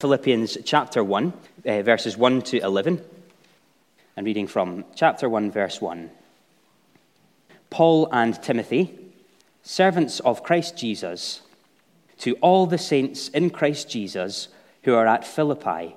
Philippians 0.00 0.58
chapter 0.64 1.02
1, 1.02 1.32
uh, 1.66 1.82
verses 1.82 2.16
1 2.16 2.42
to 2.42 2.58
11, 2.60 3.02
and 4.16 4.24
reading 4.24 4.46
from 4.46 4.84
chapter 4.94 5.28
1, 5.28 5.50
verse 5.50 5.80
1. 5.80 6.08
Paul 7.68 8.08
and 8.12 8.40
Timothy, 8.40 8.96
servants 9.64 10.20
of 10.20 10.44
Christ 10.44 10.76
Jesus, 10.76 11.40
to 12.18 12.34
all 12.34 12.66
the 12.66 12.78
saints 12.78 13.26
in 13.30 13.50
Christ 13.50 13.90
Jesus 13.90 14.46
who 14.84 14.94
are 14.94 15.08
at 15.08 15.26
Philippi, 15.26 15.96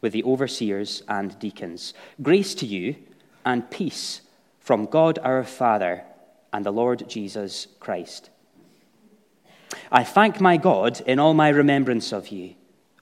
with 0.00 0.12
the 0.12 0.22
overseers 0.22 1.02
and 1.08 1.36
deacons, 1.40 1.92
grace 2.22 2.54
to 2.54 2.66
you 2.66 2.94
and 3.44 3.68
peace 3.68 4.20
from 4.60 4.86
God 4.86 5.18
our 5.24 5.42
Father 5.42 6.04
and 6.52 6.64
the 6.64 6.70
Lord 6.70 7.08
Jesus 7.08 7.66
Christ. 7.80 8.30
I 9.90 10.04
thank 10.04 10.40
my 10.40 10.56
God 10.56 11.00
in 11.00 11.18
all 11.18 11.34
my 11.34 11.48
remembrance 11.48 12.12
of 12.12 12.28
you 12.28 12.54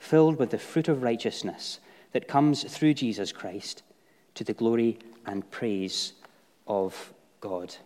filled 0.00 0.38
with 0.38 0.50
the 0.50 0.58
fruit 0.58 0.88
of 0.88 1.04
righteousness 1.04 1.78
that 2.12 2.26
comes 2.26 2.64
through 2.64 2.94
Jesus 2.94 3.30
Christ 3.30 3.84
to 4.34 4.42
the 4.42 4.54
glory 4.54 4.98
and 5.26 5.48
praise 5.50 6.14
of 6.66 7.12
God. 7.40 7.76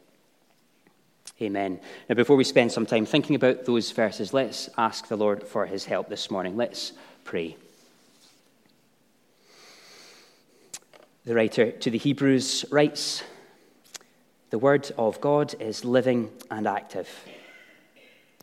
Amen. 1.42 1.81
Now, 2.09 2.15
before 2.15 2.37
we 2.37 2.45
spend 2.45 2.70
some 2.70 2.87
time 2.87 3.05
thinking 3.05 3.35
about 3.35 3.65
those 3.65 3.91
verses, 3.91 4.33
let's 4.33 4.70
ask 4.79 5.09
the 5.09 5.17
Lord 5.17 5.42
for 5.42 5.67
his 5.67 5.85
help 5.85 6.09
this 6.09 6.31
morning. 6.31 6.57
Let's 6.57 6.92
pray. 7.25 7.57
The 11.25 11.35
writer 11.35 11.73
to 11.73 11.91
the 11.91 11.98
Hebrews 11.98 12.67
writes 12.70 13.25
The 14.51 14.59
word 14.59 14.92
of 14.97 15.20
God 15.20 15.55
is 15.59 15.85
living 15.85 16.31
and 16.51 16.69
active, 16.69 17.09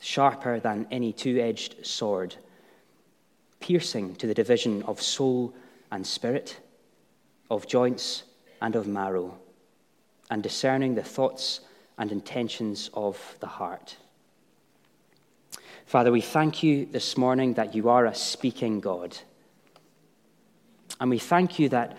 sharper 0.01 0.59
than 0.59 0.87
any 0.91 1.13
two 1.13 1.39
edged 1.39 1.85
sword 1.85 2.35
piercing 3.61 4.15
to 4.15 4.27
the 4.27 4.33
division 4.33 4.83
of 4.83 5.01
soul 5.01 5.53
and 5.91 6.05
spirit, 6.05 6.59
of 7.49 7.67
joints 7.67 8.23
and 8.61 8.75
of 8.75 8.87
marrow, 8.87 9.37
and 10.29 10.43
discerning 10.43 10.95
the 10.95 11.03
thoughts 11.03 11.61
and 11.97 12.11
intentions 12.11 12.89
of 12.93 13.37
the 13.39 13.47
heart. 13.47 13.95
Father, 15.85 16.11
we 16.11 16.21
thank 16.21 16.63
you 16.63 16.85
this 16.85 17.17
morning 17.17 17.53
that 17.55 17.75
you 17.75 17.89
are 17.89 18.05
a 18.05 18.15
speaking 18.15 18.79
God. 18.79 19.17
And 20.99 21.09
we 21.09 21.19
thank 21.19 21.59
you 21.59 21.69
that 21.69 21.97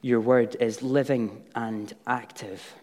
your 0.00 0.20
word 0.20 0.56
is 0.60 0.82
living 0.82 1.44
and 1.54 1.92
active. 2.06 2.74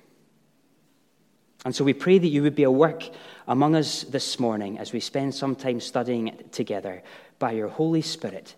And 1.66 1.76
so 1.76 1.84
we 1.84 1.94
pray 1.94 2.18
that 2.18 2.28
you 2.28 2.44
would 2.44 2.56
be 2.56 2.64
at 2.64 2.74
work 2.74 3.04
among 3.48 3.76
us 3.76 4.04
this 4.04 4.40
morning 4.40 4.78
as 4.80 4.92
we 4.92 5.00
spend 5.00 5.34
some 5.34 5.56
time 5.56 5.80
studying 5.80 6.38
together 6.52 7.04
by 7.40 7.52
your 7.52 7.70
Holy 7.70 8.02
Spirit, 8.02 8.56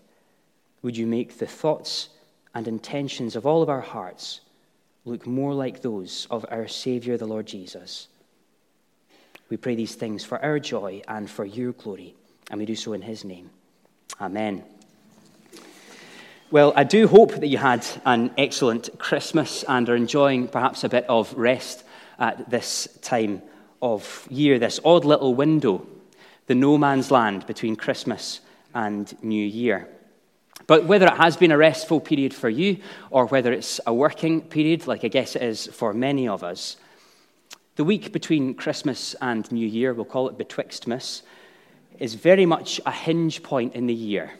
would 0.81 0.97
you 0.97 1.07
make 1.07 1.37
the 1.37 1.47
thoughts 1.47 2.09
and 2.53 2.67
intentions 2.67 3.35
of 3.35 3.45
all 3.45 3.61
of 3.61 3.69
our 3.69 3.81
hearts 3.81 4.41
look 5.05 5.25
more 5.25 5.53
like 5.53 5.81
those 5.81 6.27
of 6.29 6.45
our 6.49 6.67
Savior, 6.67 7.17
the 7.17 7.25
Lord 7.25 7.45
Jesus? 7.45 8.07
We 9.49 9.57
pray 9.57 9.75
these 9.75 9.95
things 9.95 10.23
for 10.23 10.43
our 10.43 10.59
joy 10.59 11.01
and 11.07 11.29
for 11.29 11.45
your 11.45 11.73
glory, 11.73 12.15
and 12.49 12.59
we 12.59 12.65
do 12.65 12.75
so 12.75 12.93
in 12.93 13.01
his 13.01 13.23
name. 13.23 13.49
Amen. 14.19 14.63
Well, 16.51 16.73
I 16.75 16.83
do 16.83 17.07
hope 17.07 17.33
that 17.33 17.47
you 17.47 17.57
had 17.57 17.85
an 18.05 18.31
excellent 18.37 18.97
Christmas 18.97 19.63
and 19.67 19.89
are 19.89 19.95
enjoying 19.95 20.47
perhaps 20.47 20.83
a 20.83 20.89
bit 20.89 21.05
of 21.09 21.33
rest 21.33 21.84
at 22.19 22.49
this 22.49 22.87
time 23.01 23.41
of 23.81 24.27
year, 24.29 24.59
this 24.59 24.79
odd 24.83 25.05
little 25.05 25.35
window, 25.35 25.85
the 26.47 26.55
no 26.55 26.77
man's 26.77 27.11
land 27.11 27.45
between 27.45 27.75
Christmas 27.75 28.41
and 28.73 29.13
New 29.23 29.45
Year. 29.45 29.87
But 30.67 30.85
whether 30.85 31.05
it 31.05 31.17
has 31.17 31.37
been 31.37 31.51
a 31.51 31.57
restful 31.57 31.99
period 31.99 32.33
for 32.33 32.49
you 32.49 32.77
or 33.11 33.27
whether 33.27 33.51
it's 33.51 33.79
a 33.85 33.93
working 33.93 34.41
period, 34.41 34.87
like 34.87 35.03
I 35.03 35.09
guess 35.09 35.35
it 35.35 35.43
is 35.43 35.67
for 35.67 35.93
many 35.93 36.27
of 36.27 36.43
us, 36.43 36.77
the 37.75 37.83
week 37.83 38.11
between 38.13 38.53
Christmas 38.53 39.15
and 39.21 39.49
New 39.51 39.67
Year, 39.67 39.93
we'll 39.93 40.05
call 40.05 40.29
it 40.29 40.37
Betwixtmas, 40.37 41.21
is 41.99 42.13
very 42.13 42.45
much 42.45 42.79
a 42.85 42.91
hinge 42.91 43.43
point 43.43 43.75
in 43.75 43.85
the 43.85 43.93
year. 43.93 44.31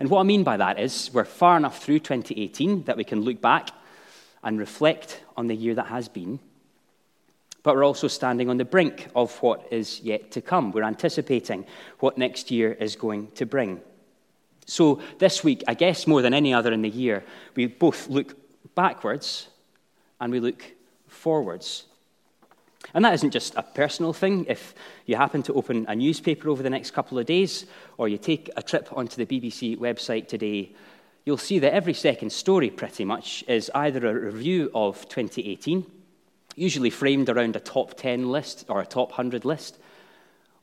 And 0.00 0.10
what 0.10 0.20
I 0.20 0.24
mean 0.24 0.42
by 0.42 0.56
that 0.56 0.80
is 0.80 1.10
we're 1.12 1.24
far 1.24 1.56
enough 1.56 1.82
through 1.82 2.00
2018 2.00 2.84
that 2.84 2.96
we 2.96 3.04
can 3.04 3.22
look 3.22 3.40
back 3.40 3.70
and 4.46 4.58
reflect 4.58 5.20
on 5.36 5.46
the 5.46 5.54
year 5.54 5.74
that 5.74 5.88
has 5.88 6.08
been 6.08 6.40
but 7.66 7.74
we're 7.74 7.84
also 7.84 8.06
standing 8.06 8.48
on 8.48 8.58
the 8.58 8.64
brink 8.64 9.08
of 9.16 9.36
what 9.42 9.66
is 9.72 10.00
yet 10.00 10.30
to 10.30 10.40
come. 10.40 10.70
We're 10.70 10.84
anticipating 10.84 11.66
what 11.98 12.16
next 12.16 12.52
year 12.52 12.70
is 12.70 12.94
going 12.94 13.32
to 13.32 13.44
bring. 13.44 13.80
So, 14.66 15.02
this 15.18 15.42
week, 15.42 15.64
I 15.66 15.74
guess 15.74 16.06
more 16.06 16.22
than 16.22 16.32
any 16.32 16.54
other 16.54 16.72
in 16.72 16.82
the 16.82 16.88
year, 16.88 17.24
we 17.56 17.66
both 17.66 18.08
look 18.08 18.36
backwards 18.76 19.48
and 20.20 20.30
we 20.30 20.38
look 20.38 20.62
forwards. 21.08 21.86
And 22.94 23.04
that 23.04 23.14
isn't 23.14 23.32
just 23.32 23.56
a 23.56 23.64
personal 23.64 24.12
thing. 24.12 24.46
If 24.48 24.72
you 25.06 25.16
happen 25.16 25.42
to 25.42 25.54
open 25.54 25.86
a 25.88 25.96
newspaper 25.96 26.48
over 26.48 26.62
the 26.62 26.70
next 26.70 26.92
couple 26.92 27.18
of 27.18 27.26
days, 27.26 27.66
or 27.98 28.06
you 28.06 28.16
take 28.16 28.48
a 28.56 28.62
trip 28.62 28.92
onto 28.92 29.24
the 29.24 29.26
BBC 29.26 29.76
website 29.76 30.28
today, 30.28 30.70
you'll 31.26 31.36
see 31.36 31.58
that 31.58 31.74
every 31.74 31.92
second 31.92 32.30
story, 32.30 32.70
pretty 32.70 33.04
much, 33.04 33.44
is 33.46 33.70
either 33.74 34.06
a 34.06 34.14
review 34.14 34.70
of 34.74 35.06
2018 35.10 35.84
usually 36.56 36.90
framed 36.90 37.28
around 37.28 37.54
a 37.54 37.60
top 37.60 37.94
10 37.94 38.30
list 38.30 38.64
or 38.68 38.80
a 38.80 38.86
top 38.86 39.10
100 39.10 39.44
list, 39.44 39.78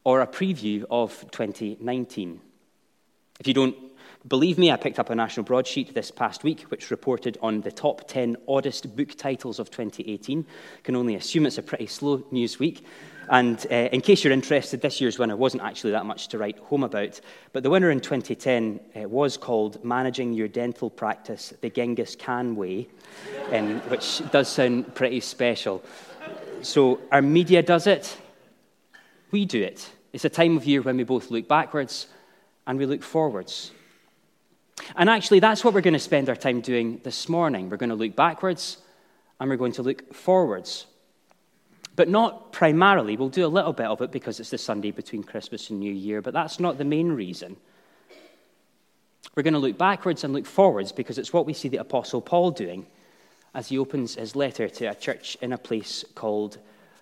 or 0.03 0.19
a 0.19 0.27
preview 0.27 0.83
of 0.89 1.25
2019. 1.31 2.41
If 3.39 3.47
you 3.47 3.53
don't 3.53 3.75
believe 4.27 4.57
me, 4.57 4.71
I 4.71 4.75
picked 4.75 4.99
up 4.99 5.09
a 5.09 5.15
national 5.15 5.45
broadsheet 5.45 5.93
this 5.93 6.11
past 6.11 6.43
week 6.43 6.61
which 6.63 6.91
reported 6.91 7.37
on 7.41 7.61
the 7.61 7.71
top 7.71 8.07
10 8.07 8.35
oddest 8.47 8.95
book 8.95 9.15
titles 9.15 9.59
of 9.59 9.69
2018. 9.69 10.45
Can 10.83 10.95
only 10.95 11.15
assume 11.15 11.45
it's 11.45 11.57
a 11.57 11.63
pretty 11.63 11.87
slow 11.87 12.23
news 12.31 12.59
week. 12.59 12.85
And 13.29 13.65
uh, 13.71 13.89
in 13.91 14.01
case 14.01 14.23
you're 14.23 14.33
interested, 14.33 14.81
this 14.81 14.99
year's 14.99 15.17
winner 15.17 15.35
wasn't 15.35 15.63
actually 15.63 15.91
that 15.91 16.05
much 16.05 16.27
to 16.29 16.37
write 16.37 16.57
home 16.59 16.83
about. 16.83 17.19
But 17.53 17.63
the 17.63 17.69
winner 17.69 17.89
in 17.89 17.99
2010 17.99 18.79
uh, 18.95 19.07
was 19.07 19.37
called 19.37 19.83
Managing 19.83 20.33
Your 20.33 20.47
Dental 20.47 20.89
Practice 20.89 21.53
the 21.61 21.69
Genghis 21.69 22.15
Khan 22.15 22.55
Way, 22.55 22.87
um, 23.51 23.79
which 23.81 24.21
does 24.31 24.49
sound 24.49 24.93
pretty 24.95 25.21
special. 25.21 25.83
So 26.61 26.99
our 27.11 27.21
media 27.21 27.63
does 27.63 27.87
it, 27.87 28.17
we 29.31 29.45
do 29.45 29.61
it. 29.61 29.89
It's 30.11 30.25
a 30.25 30.29
time 30.29 30.57
of 30.57 30.65
year 30.65 30.81
when 30.81 30.97
we 30.97 31.03
both 31.03 31.31
look 31.31 31.47
backwards 31.47 32.07
and 32.67 32.77
we 32.77 32.85
look 32.85 33.03
forwards. 33.03 33.71
And 34.95 35.09
actually, 35.09 35.39
that's 35.39 35.63
what 35.63 35.73
we're 35.73 35.81
going 35.81 35.93
to 35.93 35.99
spend 35.99 36.29
our 36.29 36.35
time 36.35 36.61
doing 36.61 36.99
this 37.03 37.29
morning. 37.29 37.69
We're 37.69 37.77
going 37.77 37.89
to 37.89 37.95
look 37.95 38.15
backwards 38.15 38.77
and 39.39 39.49
we're 39.49 39.57
going 39.57 39.71
to 39.73 39.83
look 39.83 40.13
forwards 40.13 40.85
but 41.95 42.09
not 42.09 42.51
primarily. 42.51 43.17
We'll 43.17 43.29
do 43.29 43.45
a 43.45 43.47
little 43.47 43.73
bit 43.73 43.85
of 43.85 44.01
it 44.01 44.11
because 44.11 44.39
it's 44.39 44.49
the 44.49 44.57
Sunday 44.57 44.91
between 44.91 45.23
Christmas 45.23 45.69
and 45.69 45.79
New 45.79 45.93
Year, 45.93 46.21
but 46.21 46.33
that's 46.33 46.59
not 46.59 46.77
the 46.77 46.85
main 46.85 47.11
reason. 47.11 47.57
We're 49.35 49.43
going 49.43 49.53
to 49.53 49.59
look 49.59 49.77
backwards 49.77 50.23
and 50.23 50.33
look 50.33 50.45
forwards 50.45 50.91
because 50.91 51.17
it's 51.17 51.33
what 51.33 51.45
we 51.45 51.53
see 51.53 51.69
the 51.69 51.77
Apostle 51.77 52.21
Paul 52.21 52.51
doing 52.51 52.85
as 53.53 53.69
he 53.69 53.77
opens 53.77 54.15
his 54.15 54.35
letter 54.35 54.67
to 54.67 54.85
a 54.85 54.95
church 54.95 55.37
in 55.41 55.53
a 55.53 55.57
place 55.57 56.03
called 56.15 56.57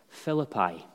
Philippi. 0.09 0.85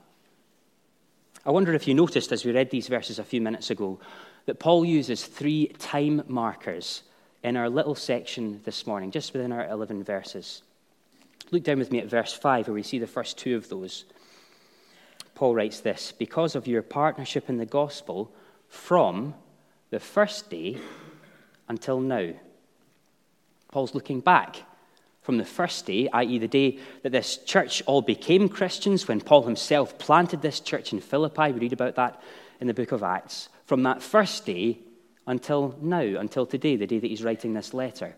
I 1.44 1.50
wonder 1.50 1.72
if 1.75 1.87
you 1.87 1.94
noticed 1.94 2.32
as 2.32 2.44
we 2.44 2.52
read 2.52 2.70
these 2.70 2.88
verses 2.88 3.19
a 3.19 3.25
few 3.25 3.40
minutes 3.40 3.70
ago 3.70 3.99
that 4.46 4.58
Paul 4.58 4.84
uses 4.84 5.25
three 5.25 5.69
time 5.78 6.22
markers 6.26 7.02
in 7.42 7.56
our 7.56 7.70
little 7.70 7.94
section 7.94 8.60
this 8.64 8.87
morning, 8.87 9.10
just 9.10 9.32
within 9.32 9.52
our 9.52 9.69
11 9.69 10.04
verses. 10.04 10.62
Look 11.50 11.62
down 11.62 11.78
with 11.78 11.93
me 11.93 12.00
at 12.00 12.10
verse 12.10 12.32
5, 12.32 12.69
where 12.69 12.75
we 12.75 12.82
see 12.82 12.98
the 12.98 13.06
first 13.06 13.38
two 13.38 13.56
of 13.56 13.69
those. 13.69 14.04
Paul 15.34 15.54
writes 15.54 15.81
this 15.81 16.12
Because 16.12 16.56
of 16.56 16.66
your 16.66 16.82
partnership 16.82 17.48
in 17.48 17.58
the 17.58 17.66
gospel 17.66 18.34
from 18.69 19.34
the 19.90 20.00
first 20.00 20.50
day 20.50 20.78
until 21.69 22.00
now. 22.00 22.31
Paul's 23.70 23.94
looking 23.94 24.20
back 24.20 24.56
from 25.22 25.38
the 25.38 25.44
first 25.44 25.87
day, 25.87 26.08
i.e., 26.12 26.38
the 26.38 26.48
day 26.48 26.78
that 27.02 27.12
this 27.12 27.37
church 27.38 27.82
all 27.87 28.00
became 28.00 28.49
Christians, 28.49 29.06
when 29.06 29.20
Paul 29.20 29.42
himself 29.42 29.99
planted 29.99 30.40
this 30.40 30.60
church 30.60 30.92
in 30.92 31.00
Philippi. 31.00 31.52
We 31.52 31.60
read 31.60 31.72
about 31.72 31.96
that 31.96 32.22
in 32.60 32.66
the 32.66 32.75
book 32.75 32.92
of 32.92 33.02
Acts. 33.02 33.49
From 33.64 33.82
that 33.82 34.02
first 34.02 34.46
day 34.46 34.78
until 35.26 35.76
now, 35.81 35.99
until 35.99 36.46
today, 36.46 36.76
the 36.76 36.87
day 36.87 37.00
that 37.00 37.08
he's 37.08 37.25
writing 37.25 37.54
this 37.54 37.75
letter. 37.75 38.14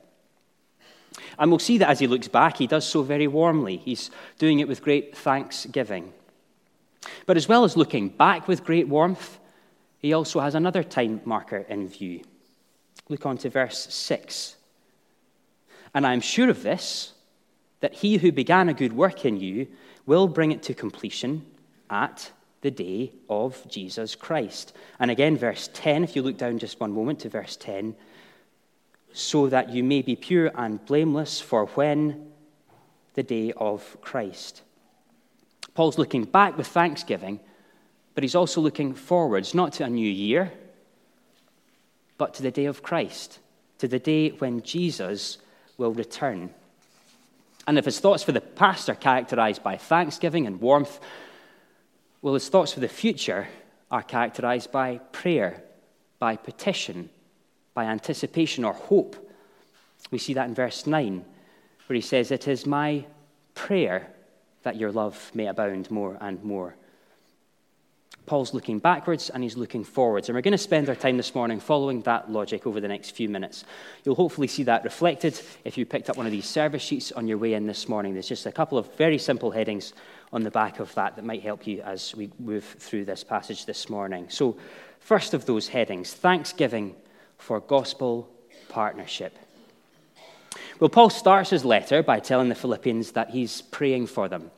And 1.38 1.50
we'll 1.50 1.58
see 1.58 1.78
that 1.78 1.90
as 1.90 1.98
he 1.98 2.06
looks 2.06 2.28
back, 2.28 2.56
he 2.56 2.66
does 2.66 2.86
so 2.86 3.02
very 3.02 3.26
warmly. 3.26 3.76
He's 3.76 4.10
doing 4.38 4.60
it 4.60 4.68
with 4.68 4.82
great 4.82 5.16
thanksgiving. 5.16 6.12
But 7.26 7.36
as 7.36 7.48
well 7.48 7.64
as 7.64 7.76
looking 7.76 8.08
back 8.08 8.48
with 8.48 8.64
great 8.64 8.88
warmth, 8.88 9.38
he 9.98 10.12
also 10.12 10.40
has 10.40 10.54
another 10.54 10.82
time 10.82 11.20
marker 11.24 11.64
in 11.68 11.88
view. 11.88 12.22
Look 13.08 13.26
on 13.26 13.38
to 13.38 13.50
verse 13.50 13.92
6. 13.92 14.56
And 15.94 16.06
I 16.06 16.12
am 16.12 16.20
sure 16.20 16.50
of 16.50 16.62
this, 16.62 17.12
that 17.80 17.94
he 17.94 18.18
who 18.18 18.32
began 18.32 18.68
a 18.68 18.74
good 18.74 18.92
work 18.92 19.24
in 19.24 19.38
you 19.38 19.68
will 20.06 20.28
bring 20.28 20.52
it 20.52 20.62
to 20.64 20.74
completion 20.74 21.44
at 21.90 22.30
the 22.60 22.70
day 22.70 23.12
of 23.28 23.62
Jesus 23.68 24.14
Christ. 24.14 24.74
And 24.98 25.10
again, 25.10 25.36
verse 25.36 25.70
10, 25.72 26.04
if 26.04 26.16
you 26.16 26.22
look 26.22 26.36
down 26.36 26.58
just 26.58 26.80
one 26.80 26.92
moment 26.92 27.20
to 27.20 27.28
verse 27.28 27.56
10, 27.56 27.94
so 29.12 29.48
that 29.48 29.70
you 29.70 29.82
may 29.82 30.02
be 30.02 30.16
pure 30.16 30.50
and 30.54 30.84
blameless 30.84 31.40
for 31.40 31.66
when 31.66 32.30
the 33.14 33.22
day 33.22 33.52
of 33.56 33.96
Christ. 34.00 34.62
Paul's 35.74 35.98
looking 35.98 36.24
back 36.24 36.56
with 36.56 36.66
thanksgiving, 36.66 37.40
but 38.14 38.24
he's 38.24 38.34
also 38.34 38.60
looking 38.60 38.94
forwards, 38.94 39.54
not 39.54 39.72
to 39.74 39.84
a 39.84 39.90
new 39.90 40.08
year, 40.08 40.52
but 42.16 42.34
to 42.34 42.42
the 42.42 42.50
day 42.50 42.66
of 42.66 42.82
Christ, 42.82 43.38
to 43.78 43.88
the 43.88 43.98
day 43.98 44.30
when 44.30 44.62
Jesus 44.62 45.38
will 45.76 45.92
return. 45.92 46.50
And 47.66 47.78
if 47.78 47.84
his 47.84 48.00
thoughts 48.00 48.22
for 48.22 48.32
the 48.32 48.40
past 48.40 48.88
are 48.88 48.94
characterized 48.94 49.62
by 49.62 49.76
thanksgiving 49.76 50.46
and 50.46 50.60
warmth, 50.60 50.98
well, 52.22 52.34
his 52.34 52.48
thoughts 52.48 52.72
for 52.72 52.80
the 52.80 52.88
future 52.88 53.46
are 53.90 54.02
characterized 54.02 54.72
by 54.72 54.98
prayer, 55.12 55.62
by 56.18 56.36
petition, 56.36 57.10
by 57.78 57.84
anticipation 57.84 58.64
or 58.64 58.72
hope. 58.72 59.14
We 60.10 60.18
see 60.18 60.34
that 60.34 60.48
in 60.48 60.54
verse 60.56 60.84
9, 60.84 61.24
where 61.86 61.94
he 61.94 62.00
says, 62.00 62.32
It 62.32 62.48
is 62.48 62.66
my 62.66 63.04
prayer 63.54 64.08
that 64.64 64.74
your 64.74 64.90
love 64.90 65.30
may 65.32 65.46
abound 65.46 65.88
more 65.88 66.18
and 66.20 66.42
more. 66.42 66.74
Paul's 68.26 68.52
looking 68.52 68.80
backwards 68.80 69.30
and 69.30 69.44
he's 69.44 69.56
looking 69.56 69.84
forwards. 69.84 70.28
And 70.28 70.34
we're 70.34 70.42
going 70.42 70.50
to 70.50 70.58
spend 70.58 70.88
our 70.88 70.96
time 70.96 71.18
this 71.18 71.36
morning 71.36 71.60
following 71.60 72.00
that 72.02 72.32
logic 72.32 72.66
over 72.66 72.80
the 72.80 72.88
next 72.88 73.12
few 73.12 73.28
minutes. 73.28 73.64
You'll 74.04 74.16
hopefully 74.16 74.48
see 74.48 74.64
that 74.64 74.82
reflected 74.82 75.40
if 75.64 75.78
you 75.78 75.86
picked 75.86 76.10
up 76.10 76.16
one 76.16 76.26
of 76.26 76.32
these 76.32 76.48
service 76.48 76.82
sheets 76.82 77.12
on 77.12 77.28
your 77.28 77.38
way 77.38 77.54
in 77.54 77.68
this 77.68 77.88
morning. 77.88 78.12
There's 78.12 78.26
just 78.26 78.46
a 78.46 78.50
couple 78.50 78.76
of 78.76 78.92
very 78.96 79.18
simple 79.18 79.52
headings 79.52 79.92
on 80.32 80.42
the 80.42 80.50
back 80.50 80.80
of 80.80 80.92
that 80.96 81.14
that 81.14 81.24
might 81.24 81.42
help 81.42 81.64
you 81.64 81.80
as 81.82 82.12
we 82.16 82.28
move 82.40 82.64
through 82.64 83.04
this 83.04 83.22
passage 83.22 83.66
this 83.66 83.88
morning. 83.88 84.26
So, 84.30 84.56
first 84.98 85.32
of 85.32 85.46
those 85.46 85.68
headings 85.68 86.12
thanksgiving 86.12 86.96
for 87.38 87.60
gospel 87.60 88.28
partnership. 88.68 89.38
Well, 90.80 90.90
Paul 90.90 91.10
starts 91.10 91.50
his 91.50 91.64
letter 91.64 92.02
by 92.02 92.20
telling 92.20 92.48
the 92.48 92.54
Philippians 92.54 93.12
that 93.12 93.30
he's 93.30 93.62
praying 93.62 94.06
for 94.06 94.28
them. 94.28 94.50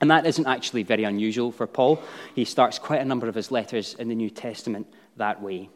And 0.00 0.10
that 0.10 0.26
isn't 0.26 0.46
actually 0.46 0.84
very 0.84 1.04
unusual 1.04 1.52
for 1.52 1.66
Paul. 1.66 2.00
He 2.34 2.44
starts 2.44 2.78
quite 2.78 3.00
a 3.00 3.04
number 3.04 3.28
of 3.28 3.34
his 3.34 3.50
letters 3.50 3.94
in 3.94 4.08
the 4.08 4.14
New 4.14 4.30
Testament 4.30 4.86
that 5.16 5.42
way. 5.42 5.68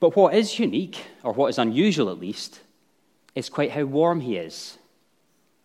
But 0.00 0.16
what 0.16 0.34
is 0.34 0.58
unique, 0.58 1.04
or 1.22 1.32
what 1.32 1.48
is 1.48 1.58
unusual 1.58 2.10
at 2.10 2.18
least, 2.18 2.60
is 3.34 3.48
quite 3.48 3.70
how 3.70 3.84
warm 3.84 4.20
he 4.20 4.36
is. 4.36 4.78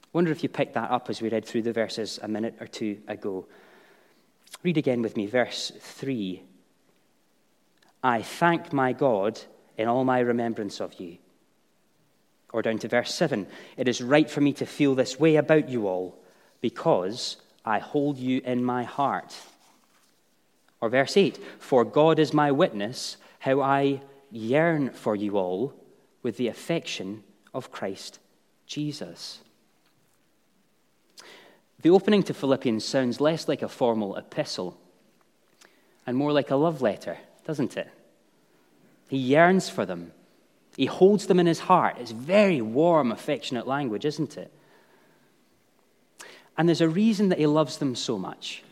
I 0.04 0.08
wonder 0.14 0.32
if 0.32 0.44
you 0.44 0.50
picked 0.50 0.76
that 0.76 0.92
up 0.92 1.10
as 1.10 1.22
we 1.22 1.30
read 1.30 1.46
through 1.46 1.64
the 1.64 1.74
verses 1.74 2.20
a 2.22 2.28
minute 2.28 2.56
or 2.60 2.68
two 2.68 3.00
ago. 3.08 3.46
Read 4.64 4.78
again 4.78 5.02
with 5.02 5.18
me, 5.18 5.26
verse 5.26 5.72
3. 5.80 6.42
I 8.04 8.22
thank 8.22 8.72
my 8.72 8.94
God 8.94 9.40
in 9.78 9.88
all 9.88 10.04
my 10.04 10.20
remembrance 10.20 10.80
of 10.80 11.00
you. 11.00 11.18
Or 12.54 12.62
down 12.62 12.80
to 12.80 12.88
verse 12.88 13.14
7. 13.14 13.48
It 13.76 13.88
is 13.88 14.02
right 14.02 14.30
for 14.30 14.42
me 14.42 14.54
to 14.54 14.66
feel 14.66 14.96
this 14.96 15.20
way 15.20 15.36
about 15.36 15.70
you 15.70 15.88
all 15.88 16.18
because 16.62 17.38
I 17.66 17.80
hold 17.80 18.18
you 18.18 18.42
in 18.46 18.64
my 18.64 18.84
heart. 18.84 19.36
Or 20.80 20.90
verse 20.90 21.18
8 21.18 21.38
For 21.60 21.84
God 21.84 22.20
is 22.20 22.34
my 22.34 22.52
witness, 22.52 23.18
how 23.40 23.62
I 23.62 24.02
yearn 24.32 24.92
for 24.92 25.16
you 25.16 25.38
all 25.38 25.74
with 26.24 26.38
the 26.38 26.48
affection 26.48 27.24
of 27.54 27.72
Christ 27.72 28.20
Jesus. 28.66 29.40
The 31.82 31.90
opening 31.90 32.24
to 32.24 32.34
Philippians 32.34 32.84
sounds 32.84 33.22
less 33.22 33.48
like 33.48 33.62
a 33.62 33.70
formal 33.70 34.16
epistle 34.16 34.78
and 36.06 36.18
more 36.18 36.32
like 36.32 36.52
a 36.52 36.56
love 36.56 36.82
letter, 36.82 37.18
doesn't 37.48 37.78
it? 37.78 37.90
He 39.10 39.18
yearns 39.18 39.70
for 39.70 39.86
them. 39.86 40.12
He 40.76 40.86
holds 40.86 41.28
them 41.28 41.40
in 41.40 41.48
his 41.48 41.62
heart. 41.62 41.96
It's 41.98 42.12
very 42.12 42.62
warm, 42.62 43.12
affectionate 43.12 43.66
language, 43.66 44.06
isn't 44.06 44.38
it? 44.38 44.52
And 46.58 46.68
there's 46.68 46.82
a 46.82 46.90
reason 46.90 47.30
that 47.30 47.40
he 47.40 47.48
loves 47.48 47.78
them 47.78 47.96
so 47.96 48.20
much. 48.20 48.64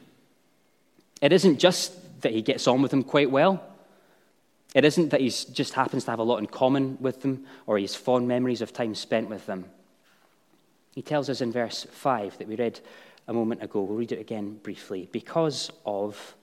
It 1.22 1.32
isn't 1.32 1.58
just 1.58 2.22
that 2.22 2.34
he 2.34 2.42
gets 2.42 2.68
on 2.68 2.82
with 2.82 2.92
them 2.92 3.04
quite 3.04 3.32
well. 3.32 3.64
It 4.76 4.84
isn't 4.84 5.10
that 5.10 5.22
he 5.22 5.30
just 5.30 5.74
happens 5.74 6.04
to 6.04 6.12
have 6.12 6.20
a 6.20 6.24
lot 6.24 6.40
in 6.40 6.48
common 6.48 6.98
with 7.00 7.22
them 7.22 7.46
or 7.66 7.78
he 7.78 7.86
has 7.86 7.96
fond 7.96 8.28
memories 8.28 8.62
of 8.62 8.74
time 8.74 8.94
spent 8.94 9.30
with 9.30 9.46
them. 9.46 9.66
He 10.94 11.02
tells 11.02 11.30
us 11.30 11.40
in 11.40 11.52
verse 11.52 11.88
5 11.90 12.40
that 12.40 12.48
we 12.48 12.58
read 12.58 12.82
a 13.28 13.34
moment 13.34 13.64
ago, 13.64 13.82
we'll 13.82 13.98
read 13.98 14.12
it 14.12 14.20
again 14.20 14.60
briefly, 14.62 15.08
because 15.12 15.72
of 15.86 16.36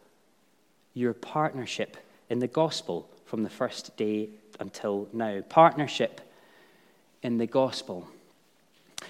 your 0.94 1.12
partnership 1.12 1.96
in 2.32 2.38
the 2.38 2.48
gospel 2.48 3.08
from 3.26 3.42
the 3.42 3.50
first 3.50 3.94
day 3.98 4.30
until 4.58 5.06
now. 5.12 5.42
Partnership 5.42 6.20
in 7.22 7.36
the 7.36 7.46
gospel. 7.46 8.08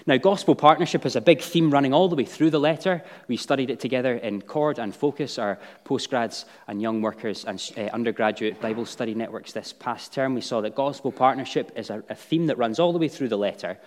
Now, 0.05 0.17
gospel 0.17 0.55
partnership 0.55 1.05
is 1.05 1.15
a 1.15 1.21
big 1.21 1.39
theme 1.39 1.71
running 1.71 1.93
all 1.93 2.09
the 2.09 2.17
way 2.17 2.25
through 2.25 2.49
the 2.49 2.59
letter. 2.59 3.01
We 3.29 3.37
studied 3.37 3.69
it 3.69 3.79
together 3.79 4.15
in 4.15 4.41
Cord 4.41 4.77
and 4.77 4.93
Focus, 4.93 5.39
our 5.39 5.57
postgrads 5.85 6.45
and 6.67 6.81
young 6.81 7.01
workers 7.01 7.45
and 7.45 7.71
uh, 7.77 7.81
undergraduate 7.93 8.59
Bible 8.59 8.85
study 8.85 9.13
networks 9.13 9.53
this 9.53 9.71
past 9.71 10.13
term. 10.13 10.35
We 10.35 10.41
saw 10.41 10.59
that 10.61 10.75
gospel 10.75 11.11
partnership 11.11 11.71
is 11.77 11.89
a, 11.89 12.03
a 12.09 12.15
theme 12.15 12.47
that 12.47 12.57
runs 12.57 12.79
all 12.79 12.91
the 12.91 12.99
way 12.99 13.07
through 13.07 13.29
the 13.29 13.37
letter. 13.37 13.77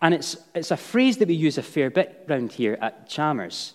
And 0.00 0.14
it's, 0.14 0.38
it's 0.54 0.70
a 0.70 0.76
phrase 0.76 1.18
that 1.18 1.28
we 1.28 1.34
use 1.34 1.58
a 1.58 1.62
fair 1.62 1.90
bit 1.90 2.24
around 2.28 2.52
here 2.52 2.78
at 2.80 3.08
Chalmers. 3.08 3.74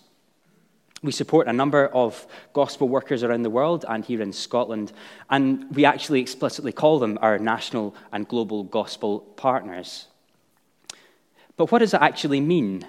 We 1.04 1.12
support 1.12 1.48
a 1.48 1.52
number 1.52 1.88
of 1.88 2.26
gospel 2.54 2.88
workers 2.88 3.22
around 3.22 3.42
the 3.42 3.50
world 3.50 3.84
and 3.86 4.02
here 4.02 4.22
in 4.22 4.32
Scotland, 4.32 4.90
and 5.28 5.66
we 5.76 5.84
actually 5.84 6.22
explicitly 6.22 6.72
call 6.72 6.98
them 6.98 7.18
our 7.20 7.38
national 7.38 7.94
and 8.10 8.26
global 8.26 8.62
gospel 8.64 9.20
partners. 9.20 10.06
But 11.58 11.70
what 11.70 11.80
does 11.80 11.92
it 11.92 12.00
actually 12.00 12.40
mean? 12.40 12.86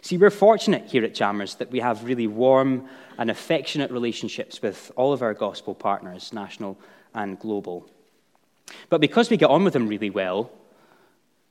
See, 0.00 0.16
we're 0.16 0.30
fortunate 0.30 0.84
here 0.86 1.02
at 1.02 1.12
Chalmers 1.12 1.56
that 1.56 1.72
we 1.72 1.80
have 1.80 2.04
really 2.04 2.28
warm 2.28 2.88
and 3.18 3.28
affectionate 3.28 3.90
relationships 3.90 4.62
with 4.62 4.92
all 4.94 5.12
of 5.12 5.22
our 5.22 5.34
gospel 5.34 5.74
partners, 5.74 6.32
national 6.32 6.78
and 7.16 7.36
global. 7.36 7.90
But 8.90 9.00
because 9.00 9.28
we 9.28 9.36
get 9.36 9.50
on 9.50 9.64
with 9.64 9.72
them 9.72 9.88
really 9.88 10.10
well, 10.10 10.52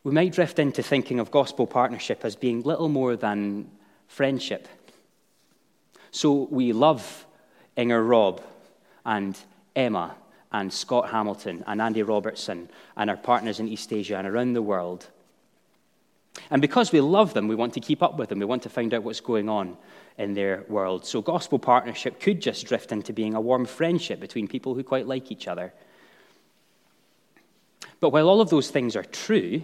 we 0.05 0.13
might 0.13 0.31
drift 0.31 0.59
into 0.59 0.81
thinking 0.81 1.19
of 1.19 1.29
gospel 1.29 1.67
partnership 1.67 2.24
as 2.24 2.38
being 2.38 2.62
little 2.62 2.88
more 2.88 3.17
than 3.17 3.69
friendship. 4.07 4.67
So 6.12 6.47
we 6.50 6.74
love 6.74 7.25
Inger 7.75 8.03
Robb 8.03 8.41
and 9.05 9.38
Emma 9.75 10.15
and 10.51 10.71
Scott 10.71 11.09
Hamilton 11.09 11.63
and 11.67 11.81
Andy 11.81 12.03
Robertson 12.03 12.69
and 12.95 13.09
our 13.09 13.17
partners 13.17 13.59
in 13.59 13.67
East 13.67 13.91
Asia 13.91 14.17
and 14.17 14.27
around 14.27 14.53
the 14.53 14.62
world. 14.62 15.07
And 16.50 16.62
because 16.62 16.91
we 16.91 17.01
love 17.01 17.33
them, 17.33 17.47
we 17.47 17.55
want 17.55 17.74
to 17.74 17.79
keep 17.79 18.01
up 18.03 18.17
with 18.17 18.29
them. 18.29 18.39
We 18.39 18.45
want 18.45 18.63
to 18.63 18.69
find 18.69 18.93
out 18.93 19.03
what's 19.03 19.19
going 19.19 19.50
on 19.50 19.77
in 20.17 20.33
their 20.33 20.63
world. 20.67 21.05
So, 21.05 21.21
gospel 21.21 21.59
partnership 21.59 22.19
could 22.19 22.41
just 22.41 22.65
drift 22.65 22.91
into 22.91 23.13
being 23.13 23.35
a 23.35 23.41
warm 23.41 23.65
friendship 23.65 24.19
between 24.19 24.47
people 24.47 24.74
who 24.74 24.83
quite 24.83 25.07
like 25.07 25.31
each 25.31 25.47
other. 25.47 25.74
But 28.00 28.09
while 28.09 28.29
all 28.29 28.41
of 28.41 28.50
those 28.50 28.69
things 28.69 28.95
are 28.95 29.03
true, 29.03 29.63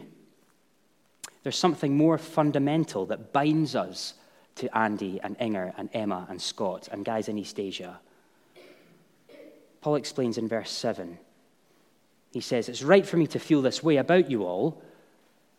there's 1.43 1.57
something 1.57 1.95
more 1.95 2.17
fundamental 2.17 3.05
that 3.07 3.33
binds 3.33 3.75
us 3.75 4.13
to 4.55 4.77
Andy 4.77 5.19
and 5.21 5.35
Inger 5.39 5.73
and 5.77 5.89
Emma 5.93 6.27
and 6.29 6.41
Scott 6.41 6.89
and 6.91 7.05
guys 7.05 7.27
in 7.27 7.37
East 7.37 7.59
Asia. 7.59 7.99
Paul 9.81 9.95
explains 9.95 10.37
in 10.37 10.47
verse 10.47 10.71
7. 10.71 11.17
He 12.31 12.41
says, 12.41 12.69
It's 12.69 12.83
right 12.83 13.05
for 13.05 13.17
me 13.17 13.27
to 13.27 13.39
feel 13.39 13.61
this 13.61 13.83
way 13.83 13.97
about 13.97 14.29
you 14.29 14.43
all 14.43 14.81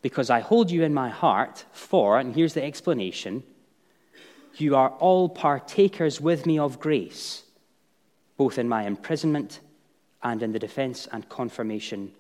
because 0.03 0.31
I 0.31 0.41
hold 0.41 0.71
you 0.71 0.83
in 0.83 0.93
my 0.93 1.09
heart, 1.09 1.65
for, 1.71 2.19
and 2.19 2.35
here's 2.35 2.55
the 2.55 2.65
explanation, 2.65 3.45
you 4.57 4.77
are 4.77 4.91
all 4.91 5.29
partakers 5.29 6.21
with 6.21 6.45
me 6.45 6.59
of 6.59 6.81
grace, 6.81 7.45
both 8.37 8.59
in 8.59 8.69
my 8.69 8.85
imprisonment 8.85 9.61
and 10.23 10.43
in 10.43 10.53
the 10.53 10.59
defense 10.59 11.09
and 11.11 11.29
confirmation 11.29 12.13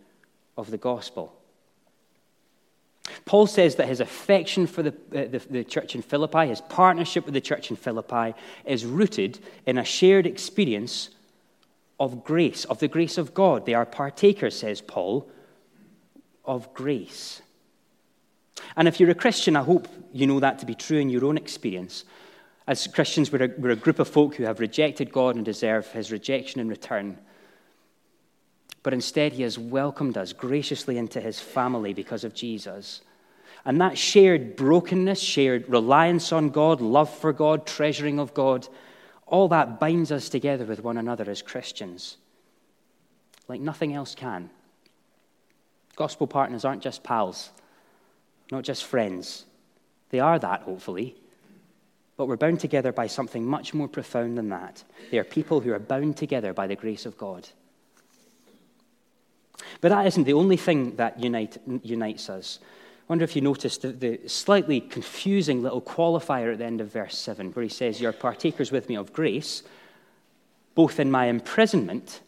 of 0.56 0.70
the 0.70 0.78
gospel. 0.78 1.34
Paul 3.24 3.46
says 3.46 3.76
that 3.76 3.88
his 3.88 4.00
affection 4.00 4.66
for 4.66 4.82
the, 4.82 4.90
uh, 4.90 5.26
the, 5.28 5.42
the, 5.50 5.64
church 5.64 5.94
in 5.94 6.02
Philippi, 6.02 6.46
his 6.46 6.60
partnership 6.60 7.24
with 7.24 7.34
the 7.34 7.40
church 7.40 7.70
in 7.70 7.76
Philippi, 7.76 8.34
is 8.64 8.84
rooted 8.84 9.38
in 9.66 9.78
a 9.78 9.84
shared 9.84 10.26
experience 10.26 11.10
of 11.98 12.24
grace, 12.24 12.64
of 12.64 12.78
the 12.78 12.88
grace 12.88 13.18
of 13.18 13.34
God. 13.34 13.66
They 13.66 13.74
are 13.74 13.86
partakers, 13.86 14.58
says 14.58 14.80
Paul, 14.80 15.28
of 16.44 16.72
grace. 16.74 17.42
And 18.76 18.86
if 18.86 19.00
you're 19.00 19.10
a 19.10 19.14
Christian, 19.14 19.56
I 19.56 19.62
hope 19.62 19.88
you 20.12 20.26
know 20.26 20.40
that 20.40 20.58
to 20.60 20.66
be 20.66 20.74
true 20.74 20.98
in 20.98 21.10
your 21.10 21.24
own 21.24 21.36
experience. 21.36 22.04
As 22.66 22.86
Christians, 22.86 23.32
we're 23.32 23.44
a, 23.44 23.50
we're 23.58 23.70
a 23.70 23.76
group 23.76 23.98
of 23.98 24.08
folk 24.08 24.36
who 24.36 24.44
have 24.44 24.60
rejected 24.60 25.12
God 25.12 25.34
and 25.36 25.44
deserve 25.44 25.90
his 25.92 26.12
rejection 26.12 26.60
in 26.60 26.68
return. 26.68 27.18
But 28.82 28.94
instead, 28.94 29.32
he 29.32 29.42
has 29.42 29.58
welcomed 29.58 30.18
us 30.18 30.32
graciously 30.32 30.98
into 30.98 31.20
his 31.20 31.38
family 31.40 31.94
because 31.94 32.24
of 32.24 32.34
Jesus. 32.34 33.00
And 33.64 33.80
that 33.80 33.96
shared 33.96 34.56
brokenness, 34.56 35.20
shared 35.20 35.68
reliance 35.68 36.32
on 36.32 36.50
God, 36.50 36.80
love 36.80 37.12
for 37.12 37.32
God, 37.32 37.66
treasuring 37.66 38.18
of 38.18 38.34
God, 38.34 38.66
all 39.26 39.48
that 39.48 39.78
binds 39.78 40.10
us 40.10 40.28
together 40.28 40.64
with 40.64 40.82
one 40.82 40.98
another 40.98 41.30
as 41.30 41.42
Christians 41.42 42.16
like 43.48 43.60
nothing 43.60 43.94
else 43.94 44.14
can. 44.14 44.50
Gospel 45.94 46.26
partners 46.26 46.64
aren't 46.64 46.82
just 46.82 47.02
pals, 47.02 47.50
not 48.50 48.64
just 48.64 48.84
friends. 48.84 49.44
They 50.10 50.20
are 50.20 50.38
that, 50.38 50.62
hopefully. 50.62 51.16
But 52.16 52.28
we're 52.28 52.36
bound 52.36 52.60
together 52.60 52.92
by 52.92 53.06
something 53.08 53.44
much 53.44 53.74
more 53.74 53.88
profound 53.88 54.38
than 54.38 54.48
that. 54.50 54.84
They 55.10 55.18
are 55.18 55.24
people 55.24 55.60
who 55.60 55.72
are 55.72 55.78
bound 55.78 56.16
together 56.16 56.52
by 56.52 56.66
the 56.66 56.76
grace 56.76 57.04
of 57.04 57.18
God. 57.18 57.48
But 59.80 59.90
that 59.90 60.06
isn't 60.06 60.24
the 60.24 60.32
only 60.32 60.56
thing 60.56 60.96
that 60.96 61.20
unite, 61.20 61.58
unites 61.82 62.28
us. 62.28 62.58
I 62.62 63.12
wonder 63.12 63.24
if 63.24 63.34
you 63.34 63.42
noticed 63.42 63.82
the, 63.82 63.92
the 63.92 64.28
slightly 64.28 64.80
confusing 64.80 65.62
little 65.62 65.82
qualifier 65.82 66.52
at 66.52 66.58
the 66.58 66.64
end 66.64 66.80
of 66.80 66.92
verse 66.92 67.18
7, 67.18 67.50
where 67.52 67.62
he 67.62 67.68
says, 67.68 68.00
You're 68.00 68.12
partakers 68.12 68.70
with 68.70 68.88
me 68.88 68.94
of 68.94 69.12
grace, 69.12 69.62
both 70.74 71.00
in 71.00 71.10
my 71.10 71.26
imprisonment 71.26 72.20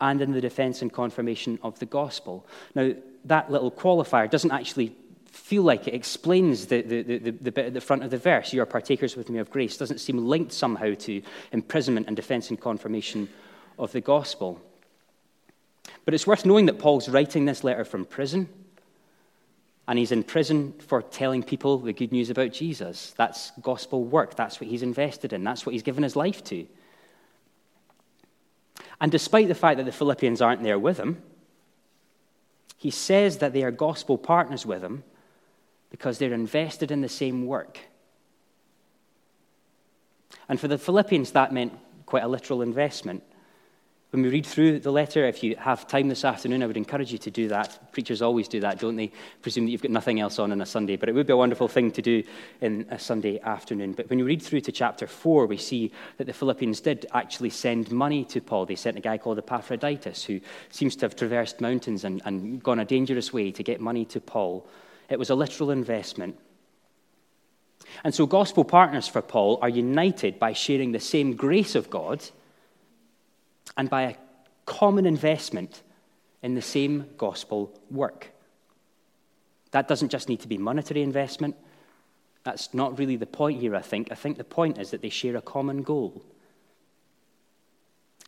and 0.00 0.20
in 0.22 0.32
the 0.32 0.40
defense 0.40 0.82
and 0.82 0.92
confirmation 0.92 1.58
of 1.62 1.78
the 1.78 1.86
gospel. 1.86 2.46
Now, 2.74 2.92
that 3.24 3.50
little 3.50 3.70
qualifier 3.70 4.30
doesn't 4.30 4.50
actually 4.50 4.94
feel 5.26 5.62
like 5.62 5.86
it 5.86 5.94
explains 5.94 6.66
the, 6.66 6.82
the, 6.82 7.02
the, 7.02 7.30
the, 7.30 7.52
bit 7.52 7.66
at 7.66 7.74
the 7.74 7.80
front 7.80 8.02
of 8.02 8.10
the 8.10 8.18
verse, 8.18 8.52
you 8.52 8.62
are 8.62 8.66
partakers 8.66 9.16
with 9.16 9.30
me 9.30 9.38
of 9.38 9.50
grace, 9.50 9.76
doesn't 9.76 9.98
seem 9.98 10.26
linked 10.26 10.52
somehow 10.52 10.94
to 10.94 11.22
imprisonment 11.52 12.06
and 12.06 12.16
defense 12.16 12.50
and 12.50 12.60
confirmation 12.60 13.28
of 13.78 13.92
the 13.92 14.00
gospel. 14.00 14.60
But 16.08 16.14
it's 16.14 16.26
worth 16.26 16.46
knowing 16.46 16.64
that 16.64 16.78
Paul's 16.78 17.06
writing 17.10 17.44
this 17.44 17.62
letter 17.62 17.84
from 17.84 18.06
prison, 18.06 18.48
and 19.86 19.98
he's 19.98 20.10
in 20.10 20.22
prison 20.22 20.72
for 20.86 21.02
telling 21.02 21.42
people 21.42 21.76
the 21.76 21.92
good 21.92 22.12
news 22.12 22.30
about 22.30 22.50
Jesus. 22.50 23.12
That's 23.18 23.52
gospel 23.60 24.04
work, 24.04 24.34
that's 24.34 24.58
what 24.58 24.70
he's 24.70 24.80
invested 24.80 25.34
in, 25.34 25.44
that's 25.44 25.66
what 25.66 25.74
he's 25.74 25.82
given 25.82 26.02
his 26.02 26.16
life 26.16 26.42
to. 26.44 26.66
And 29.02 29.12
despite 29.12 29.48
the 29.48 29.54
fact 29.54 29.76
that 29.76 29.84
the 29.84 29.92
Philippians 29.92 30.40
aren't 30.40 30.62
there 30.62 30.78
with 30.78 30.96
him, 30.96 31.20
he 32.78 32.90
says 32.90 33.36
that 33.36 33.52
they 33.52 33.62
are 33.62 33.70
gospel 33.70 34.16
partners 34.16 34.64
with 34.64 34.82
him 34.82 35.04
because 35.90 36.16
they're 36.16 36.32
invested 36.32 36.90
in 36.90 37.02
the 37.02 37.08
same 37.10 37.44
work. 37.44 37.80
And 40.48 40.58
for 40.58 40.68
the 40.68 40.78
Philippians, 40.78 41.32
that 41.32 41.52
meant 41.52 41.78
quite 42.06 42.24
a 42.24 42.28
literal 42.28 42.62
investment. 42.62 43.22
When 44.10 44.22
we 44.22 44.30
read 44.30 44.46
through 44.46 44.78
the 44.78 44.90
letter, 44.90 45.26
if 45.26 45.42
you 45.42 45.54
have 45.56 45.86
time 45.86 46.08
this 46.08 46.24
afternoon, 46.24 46.62
I 46.62 46.66
would 46.66 46.78
encourage 46.78 47.12
you 47.12 47.18
to 47.18 47.30
do 47.30 47.48
that. 47.48 47.92
Preachers 47.92 48.22
always 48.22 48.48
do 48.48 48.58
that, 48.60 48.78
don't 48.78 48.96
they? 48.96 49.12
Presume 49.42 49.66
that 49.66 49.70
you've 49.70 49.82
got 49.82 49.90
nothing 49.90 50.18
else 50.18 50.38
on 50.38 50.50
on 50.50 50.62
a 50.62 50.66
Sunday, 50.66 50.96
but 50.96 51.10
it 51.10 51.14
would 51.14 51.26
be 51.26 51.34
a 51.34 51.36
wonderful 51.36 51.68
thing 51.68 51.90
to 51.90 52.00
do 52.00 52.22
in 52.62 52.86
a 52.90 52.98
Sunday 52.98 53.38
afternoon. 53.40 53.92
But 53.92 54.08
when 54.08 54.18
you 54.18 54.24
read 54.24 54.40
through 54.40 54.62
to 54.62 54.72
chapter 54.72 55.06
4, 55.06 55.44
we 55.44 55.58
see 55.58 55.92
that 56.16 56.24
the 56.24 56.32
Philippians 56.32 56.80
did 56.80 57.04
actually 57.12 57.50
send 57.50 57.90
money 57.90 58.24
to 58.26 58.40
Paul. 58.40 58.64
They 58.64 58.76
sent 58.76 58.96
a 58.96 59.02
guy 59.02 59.18
called 59.18 59.36
Epaphroditus, 59.38 60.24
who 60.24 60.40
seems 60.70 60.96
to 60.96 61.04
have 61.04 61.14
traversed 61.14 61.60
mountains 61.60 62.04
and, 62.04 62.22
and 62.24 62.62
gone 62.62 62.78
a 62.78 62.86
dangerous 62.86 63.34
way 63.34 63.52
to 63.52 63.62
get 63.62 63.78
money 63.78 64.06
to 64.06 64.20
Paul. 64.22 64.66
It 65.10 65.18
was 65.18 65.28
a 65.28 65.34
literal 65.34 65.70
investment. 65.70 66.38
And 68.04 68.14
so, 68.14 68.24
gospel 68.24 68.64
partners 68.64 69.06
for 69.06 69.20
Paul 69.20 69.58
are 69.60 69.68
united 69.68 70.38
by 70.38 70.54
sharing 70.54 70.92
the 70.92 71.00
same 71.00 71.36
grace 71.36 71.74
of 71.74 71.90
God 71.90 72.22
and 73.78 73.88
by 73.88 74.02
a 74.02 74.16
common 74.66 75.06
investment 75.06 75.82
in 76.42 76.54
the 76.54 76.62
same 76.62 77.06
gospel 77.16 77.72
work. 77.90 78.32
That 79.70 79.88
doesn't 79.88 80.10
just 80.10 80.28
need 80.28 80.40
to 80.40 80.48
be 80.48 80.58
monetary 80.58 81.02
investment. 81.02 81.56
That's 82.44 82.74
not 82.74 82.98
really 82.98 83.16
the 83.16 83.26
point 83.26 83.60
here, 83.60 83.76
I 83.76 83.80
think. 83.80 84.10
I 84.10 84.14
think 84.14 84.36
the 84.36 84.44
point 84.44 84.78
is 84.78 84.90
that 84.90 85.00
they 85.00 85.08
share 85.08 85.36
a 85.36 85.42
common 85.42 85.82
goal. 85.82 86.22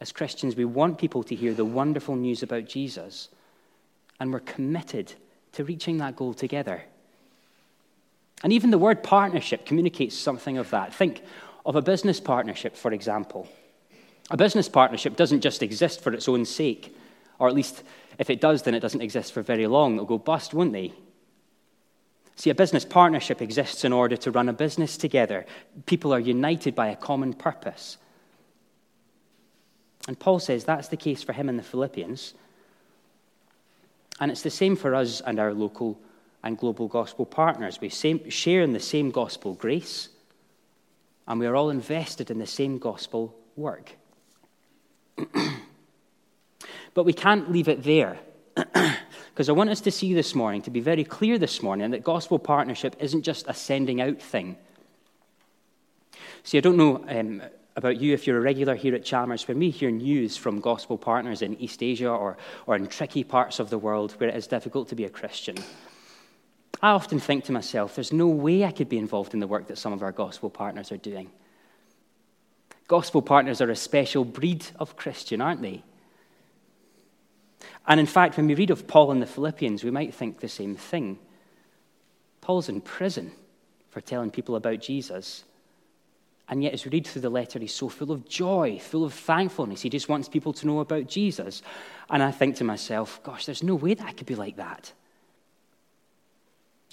As 0.01 0.13
Christians, 0.13 0.57
we 0.57 0.65
want 0.65 0.99
people 0.99 1.23
to 1.25 1.35
hear 1.35 1.53
the 1.53 1.65
wonderful 1.65 2.17
news 2.17 2.43
about 2.43 2.67
Jesus, 2.67 3.29
and 4.19 4.33
we're 4.33 4.41
committed 4.41 5.13
to 5.53 5.65
reaching 5.65 5.99
that 5.99 6.17
goal 6.17 6.33
together. 6.33 6.85
And 8.43 8.53
even 8.53 8.71
the 8.71 8.79
word 8.79 9.03
partnership 9.03 9.67
communicates 9.67 10.17
something 10.17 10.59
of 10.59 10.71
that. 10.71 10.95
Think 10.95 11.23
of 11.67 11.77
a 11.77 11.83
business 11.83 12.21
partnership, 12.21 12.77
for 12.77 12.93
example. 12.93 13.49
A 14.31 14.37
business 14.37 14.69
partnership 14.69 15.17
doesn't 15.17 15.41
just 15.41 15.63
exist 15.63 16.01
for 16.01 16.13
its 16.13 16.29
own 16.29 16.45
sake, 16.45 16.97
or 17.39 17.49
at 17.49 17.55
least 17.55 17.83
if 18.19 18.31
it 18.31 18.41
does, 18.41 18.63
then 18.63 18.75
it 18.75 18.81
doesn't 18.81 19.01
exist 19.01 19.33
for 19.33 19.43
very 19.43 19.67
long. 19.67 19.95
It'll 19.95 20.07
go 20.07 20.19
bust, 20.19 20.55
won't 20.55 20.73
they? 20.73 20.93
See, 22.37 22.51
a 22.51 22.55
business 22.55 22.85
partnership 22.85 23.43
exists 23.43 23.85
in 23.85 23.93
order 23.93 24.17
to 24.19 24.31
run 24.31 24.49
a 24.49 24.53
business 24.53 24.97
together. 24.97 25.47
People 25.87 26.15
are 26.15 26.21
united 26.21 26.75
by 26.75 26.89
a 26.89 26.97
common 26.97 27.35
purpose. 27.35 27.99
And 30.09 30.19
Paul 30.19 30.39
says 30.39 30.65
that's 30.65 30.89
the 30.89 30.97
case 30.97 31.23
for 31.23 31.33
him 31.33 31.49
and 31.49 31.59
the 31.59 31.63
Philippians. 31.63 32.35
And 34.21 34.31
it's 34.31 34.43
the 34.43 34.51
same 34.51 34.77
for 34.77 34.95
us 34.95 35.21
and 35.21 35.39
our 35.39 35.53
local 35.53 36.01
and 36.43 36.57
global 36.57 36.89
gospel 36.89 37.27
partners. 37.27 37.81
We 37.81 37.91
share 37.91 38.63
in 38.63 38.73
the 38.73 38.81
same 38.81 39.11
gospel 39.11 39.55
grace, 39.55 40.09
and 41.27 41.39
we 41.41 41.47
are 41.47 41.57
all 41.57 41.71
invested 41.71 42.31
in 42.31 42.39
the 42.39 42.47
same 42.47 42.79
gospel 42.79 43.35
work. 43.57 43.97
but 46.95 47.05
we 47.05 47.13
can't 47.13 47.51
leave 47.51 47.69
it 47.69 47.83
there. 47.83 48.19
Because 49.41 49.49
I 49.49 49.53
want 49.53 49.71
us 49.71 49.81
to 49.83 49.91
see 49.91 50.13
this 50.13 50.35
morning, 50.35 50.61
to 50.63 50.71
be 50.71 50.81
very 50.81 51.03
clear 51.03 51.39
this 51.39 51.63
morning, 51.63 51.93
that 51.93 52.05
gospel 52.05 52.39
partnership 52.39 52.95
isn't 52.99 53.23
just 53.23 53.47
a 53.49 53.55
sending 53.55 54.01
out 54.03 54.21
thing. 54.21 54.59
See, 56.43 56.59
I 56.59 56.61
don't 56.61 56.77
know 56.77 57.03
um, 57.09 57.41
about 57.77 57.99
you 58.01 58.13
if 58.13 58.27
you're 58.27 58.37
a 58.37 58.43
regular 58.43 58.75
here 58.75 58.95
at 58.95 59.03
Chalmers. 59.03 59.49
When 59.49 59.59
we 59.59 59.71
hear 59.71 59.91
news 59.91 60.37
from 60.37 60.61
gospel 60.61 60.99
partners 60.99 61.41
in 61.41 61.59
East 61.59 61.83
Asia 61.83 62.11
or, 62.11 62.37
or 62.67 62.77
in 62.77 62.87
tricky 62.87 63.25
parts 63.25 63.61
of 63.61 63.71
the 63.71 63.79
world 63.79 64.13
where 64.19 64.29
it 64.29 64.37
is 64.37 64.47
difficult 64.47 64.89
to 64.89 64.95
be 64.95 65.05
a 65.05 65.09
Christian, 65.11 65.57
I 66.83 66.91
often 66.91 67.19
think 67.19 67.45
to 67.45 67.53
myself, 67.53 67.95
there's 67.95 68.13
no 68.13 68.27
way 68.27 68.65
I 68.65 68.73
could 68.73 68.89
be 68.89 68.99
involved 68.99 69.33
in 69.33 69.41
the 69.41 69.47
work 69.47 69.69
that 69.69 69.79
some 69.79 69.93
of 69.93 70.03
our 70.03 70.13
gospel 70.13 70.51
partners 70.51 70.93
are 70.93 70.97
doing. 70.99 71.31
Gospel 72.91 73.23
partners 73.23 73.61
are 73.61 73.71
a 73.71 73.77
special 73.77 74.25
breed 74.25 74.67
of 74.81 74.97
Christian, 74.97 75.41
aren't 75.41 75.63
they? 75.63 75.85
And 77.87 78.01
in 78.01 78.07
fact, 78.07 78.37
when 78.37 78.49
we 78.49 78.57
read 78.57 78.71
of 78.71 78.89
Paul 78.89 79.13
in 79.13 79.21
the 79.21 79.27
Philippians, 79.27 79.85
we 79.85 79.93
might 79.93 80.13
think 80.13 80.41
the 80.41 80.49
same 80.49 80.75
thing. 80.75 81.21
Paul's 82.41 82.69
in 82.69 82.81
prison 82.81 83.31
for 83.91 84.01
telling 84.01 84.33
people 84.33 84.57
about 84.57 84.81
Jesus. 84.81 85.45
And 86.49 86.65
yet, 86.65 86.73
as 86.73 86.85
we 86.85 86.91
read 86.91 87.07
through 87.07 87.23
the 87.23 87.31
letter, 87.31 87.61
he's 87.61 87.73
so 87.73 87.89
full 87.89 88.11
of 88.11 88.29
joy, 88.29 88.81
full 88.81 89.05
of 89.05 89.15
thankfulness. 89.15 89.83
He 89.83 89.89
just 89.89 90.09
wants 90.09 90.29
people 90.29 90.53
to 90.55 90.67
know 90.67 90.81
about 90.81 91.07
Jesus. 91.07 91.63
And 92.09 92.25
I 92.25 92.33
think 92.33 92.57
to 92.57 92.65
myself, 92.65 93.23
gosh, 93.23 93.47
there's 93.47 93.63
no 93.63 93.77
way 93.77 93.95
that 93.95 94.09
I 94.09 94.13
could 94.13 94.27
be 94.27 94.35
like 94.35 94.57
that. 94.57 94.93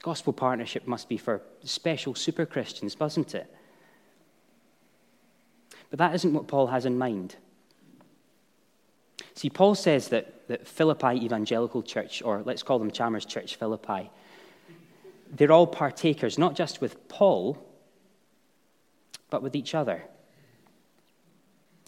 Gospel 0.03 0.31
partnership 0.31 0.85
must 0.85 1.09
be 1.09 1.17
for 1.17 1.41
special 1.63 2.13
super 2.13 2.45
Christians, 2.45 2.99
mustn't 2.99 3.33
it? 3.33 3.51
But 5.89 5.99
that 5.99 6.15
isn't 6.15 6.33
what 6.33 6.47
Paul 6.47 6.67
has 6.67 6.85
in 6.85 6.97
mind. 6.97 7.35
See, 9.33 9.49
Paul 9.49 9.75
says 9.75 10.09
that, 10.09 10.47
that 10.47 10.67
Philippi 10.67 11.23
Evangelical 11.23 11.83
Church, 11.83 12.21
or 12.23 12.41
let's 12.43 12.63
call 12.63 12.79
them 12.79 12.91
Chalmers 12.91 13.25
Church 13.25 13.55
Philippi, 13.55 14.09
they're 15.31 15.51
all 15.51 15.67
partakers, 15.67 16.37
not 16.37 16.55
just 16.55 16.81
with 16.81 17.07
Paul, 17.07 17.57
but 19.29 19.43
with 19.43 19.55
each 19.55 19.75
other. 19.75 20.03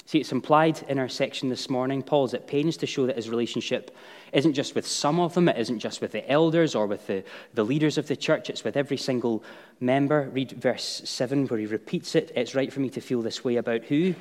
See, 0.09 0.17
it's 0.17 0.31
implied 0.31 0.81
in 0.87 0.97
our 0.97 1.07
section 1.07 1.49
this 1.49 1.69
morning. 1.69 2.01
Paul's 2.01 2.33
at 2.33 2.47
pains 2.47 2.77
to 2.77 2.87
show 2.87 3.05
that 3.05 3.15
his 3.15 3.29
relationship 3.29 3.95
isn't 4.33 4.53
just 4.53 4.73
with 4.73 4.87
some 4.87 5.19
of 5.19 5.35
them, 5.35 5.47
it 5.47 5.55
isn't 5.55 5.77
just 5.77 6.01
with 6.01 6.13
the 6.13 6.27
elders 6.27 6.73
or 6.73 6.87
with 6.87 7.05
the, 7.05 7.23
the 7.53 7.63
leaders 7.63 7.95
of 7.95 8.07
the 8.07 8.15
church, 8.15 8.49
it's 8.49 8.63
with 8.63 8.75
every 8.75 8.97
single 8.97 9.43
member. 9.79 10.27
Read 10.33 10.53
verse 10.53 11.03
7 11.05 11.45
where 11.45 11.59
he 11.59 11.67
repeats 11.67 12.15
it. 12.15 12.31
It's 12.35 12.55
right 12.55 12.73
for 12.73 12.79
me 12.79 12.89
to 12.89 13.01
feel 13.01 13.21
this 13.21 13.43
way 13.43 13.57
about 13.57 13.83
who? 13.83 14.15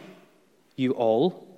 You 0.76 0.92
all. 0.92 1.48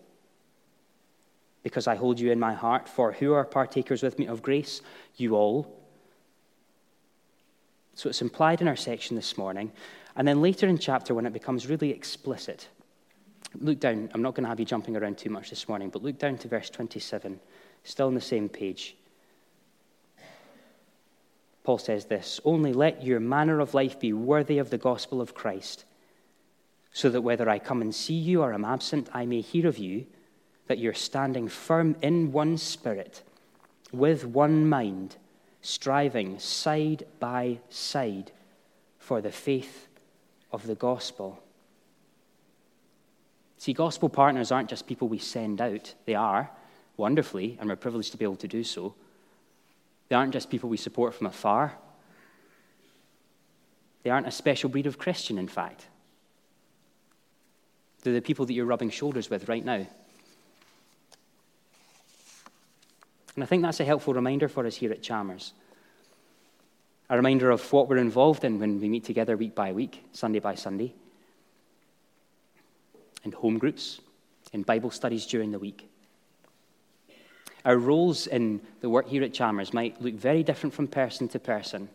Because 1.65 1.89
I 1.89 1.97
hold 1.97 2.21
you 2.21 2.31
in 2.31 2.39
my 2.39 2.55
heart. 2.55 2.89
For 2.89 3.11
who 3.11 3.33
are 3.33 3.45
partakers 3.45 4.01
with 4.01 4.17
me 4.17 4.29
of 4.29 4.43
grace? 4.43 4.81
You 5.17 5.35
all. 5.35 5.77
So 7.97 8.09
it's 8.09 8.23
implied 8.23 8.61
in 8.61 8.69
our 8.69 8.77
section 8.77 9.17
this 9.17 9.37
morning. 9.37 9.73
And 10.15 10.29
then 10.29 10.41
later 10.41 10.69
in 10.69 10.79
chapter, 10.79 11.17
when 11.17 11.27
it 11.27 11.33
becomes 11.33 11.67
really 11.67 11.91
explicit, 11.91 12.69
Look 13.59 13.81
down. 13.81 14.11
I'm 14.15 14.23
not 14.23 14.35
going 14.35 14.45
to 14.45 14.49
have 14.49 14.61
you 14.61 14.67
jumping 14.67 14.97
around 14.97 15.19
too 15.19 15.31
much 15.31 15.51
this 15.51 15.69
morning, 15.69 15.91
but 15.91 16.03
look 16.03 16.19
down 16.19 16.39
to 16.39 16.49
verse 16.49 16.71
27, 16.71 17.41
still 17.85 18.07
on 18.07 18.15
the 18.15 18.21
same 18.21 18.49
page. 18.49 18.97
Paul 21.65 21.79
says 21.79 22.07
this 22.07 22.41
Only 22.45 22.73
let 22.73 23.03
your 23.03 23.21
manner 23.21 23.61
of 23.61 23.75
life 23.75 23.99
be 23.99 24.13
worthy 24.13 24.59
of 24.59 24.71
the 24.71 24.79
gospel 24.79 25.21
of 25.21 25.35
Christ, 25.35 25.85
so 26.93 27.11
that 27.11 27.23
whether 27.23 27.49
I 27.49 27.59
come 27.59 27.83
and 27.83 27.95
see 27.95 28.15
you 28.15 28.43
or 28.43 28.55
am 28.55 28.65
absent, 28.65 29.09
I 29.13 29.27
may 29.27 29.41
hear 29.41 29.67
of 29.67 29.79
you 29.79 30.07
that 30.69 30.79
you're 30.79 30.95
standing 30.95 31.49
firm 31.49 31.97
in 32.01 32.33
one 32.33 32.57
spirit, 32.57 33.23
with 33.93 34.25
one 34.25 34.69
mind, 34.69 35.17
striving 35.63 36.39
side 36.39 37.05
by 37.19 37.59
side 37.69 38.31
for 38.99 39.21
the 39.21 39.33
faith 39.33 39.89
of 40.53 40.67
the 40.67 40.77
gospel. 40.77 41.43
See, 43.61 43.75
gospel 43.75 44.09
partners 44.09 44.51
aren't 44.51 44.71
just 44.71 44.87
people 44.87 45.07
we 45.07 45.19
send 45.19 45.61
out, 45.61 45.93
they 46.07 46.15
are, 46.15 46.51
wonderfully, 46.97 47.59
and 47.61 47.69
we're 47.69 47.77
privileged 47.77 48.11
to 48.13 48.17
be 48.17 48.25
able 48.25 48.37
to 48.37 48.49
do 48.49 48.65
so. 48.65 48.95
They 50.09 50.17
aren't 50.17 50.33
just 50.33 50.49
people 50.49 50.71
we 50.71 50.79
support 50.79 51.13
from 51.13 51.27
afar. 51.27 51.75
They 54.03 54.09
aren't 54.09 54.27
a 54.27 54.31
special 54.31 54.71
breed 54.71 54.87
of 54.87 54.97
Christian, 54.97 55.37
in 55.37 55.47
fact. 55.47 55.85
They're 58.01 58.15
the 58.15 58.23
people 58.23 58.47
that 58.47 58.55
you're 58.55 58.65
rubbing 58.65 58.89
shoulders 58.89 59.29
with 59.29 59.47
right 59.47 59.63
now. 59.63 59.87
And 63.35 63.45
I 63.45 63.45
think 63.45 63.63
that's 63.63 63.81
a 63.81 63.85
helpful 63.85 64.15
reminder 64.15 64.49
for 64.49 64.67
us 64.67 64.77
here 64.77 64.91
at 64.91 65.03
Chalmers. 65.03 65.53
A 67.11 67.17
reminder 67.17 67.51
of 67.51 67.71
what 67.75 67.91
we're 67.91 67.99
involved 67.99 68.43
in 68.43 68.59
when 68.59 68.81
we 68.81 68.89
meet 68.89 69.05
together 69.05 69.37
week 69.37 69.55
by 69.55 69.73
week, 69.73 70.03
Sunday 70.13 70.39
by 70.39 70.55
Sunday 70.55 70.95
in 73.25 73.33
home 73.33 73.59
groups, 73.59 74.01
in 74.53 74.63
Bible 74.63 74.91
studies 74.91 75.27
during 75.27 75.51
the 75.51 75.59
week. 75.59 75.89
Our 77.65 77.77
roles 77.77 78.27
in 78.27 78.61
the 78.81 78.89
work 78.89 79.09
here 79.09 79.23
at 79.23 79.35
Chalmers 79.35 79.75
might 79.75 80.01
look 80.01 80.15
very 80.15 80.43
different 80.43 80.75
from 80.75 80.89
person 80.89 81.29
to 81.29 81.39
person. 81.39 81.89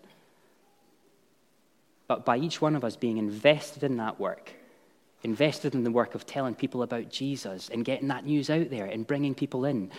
But 2.07 2.23
by 2.23 2.37
each 2.37 2.61
one 2.61 2.75
of 2.75 2.83
us 2.83 2.95
being 2.95 3.17
invested 3.17 3.83
in 3.83 3.97
that 3.97 4.19
work, 4.19 4.53
invested 5.23 5.73
in 5.73 5.83
the 5.83 5.91
work 5.91 6.13
of 6.13 6.27
telling 6.27 6.53
people 6.53 6.83
about 6.83 7.09
Jesus 7.09 7.69
and 7.69 7.83
getting 7.83 8.09
that 8.09 8.25
news 8.25 8.49
out 8.49 8.69
there 8.69 8.85
and 8.85 9.07
bringing 9.07 9.33
people 9.33 9.65
in, 9.65 9.91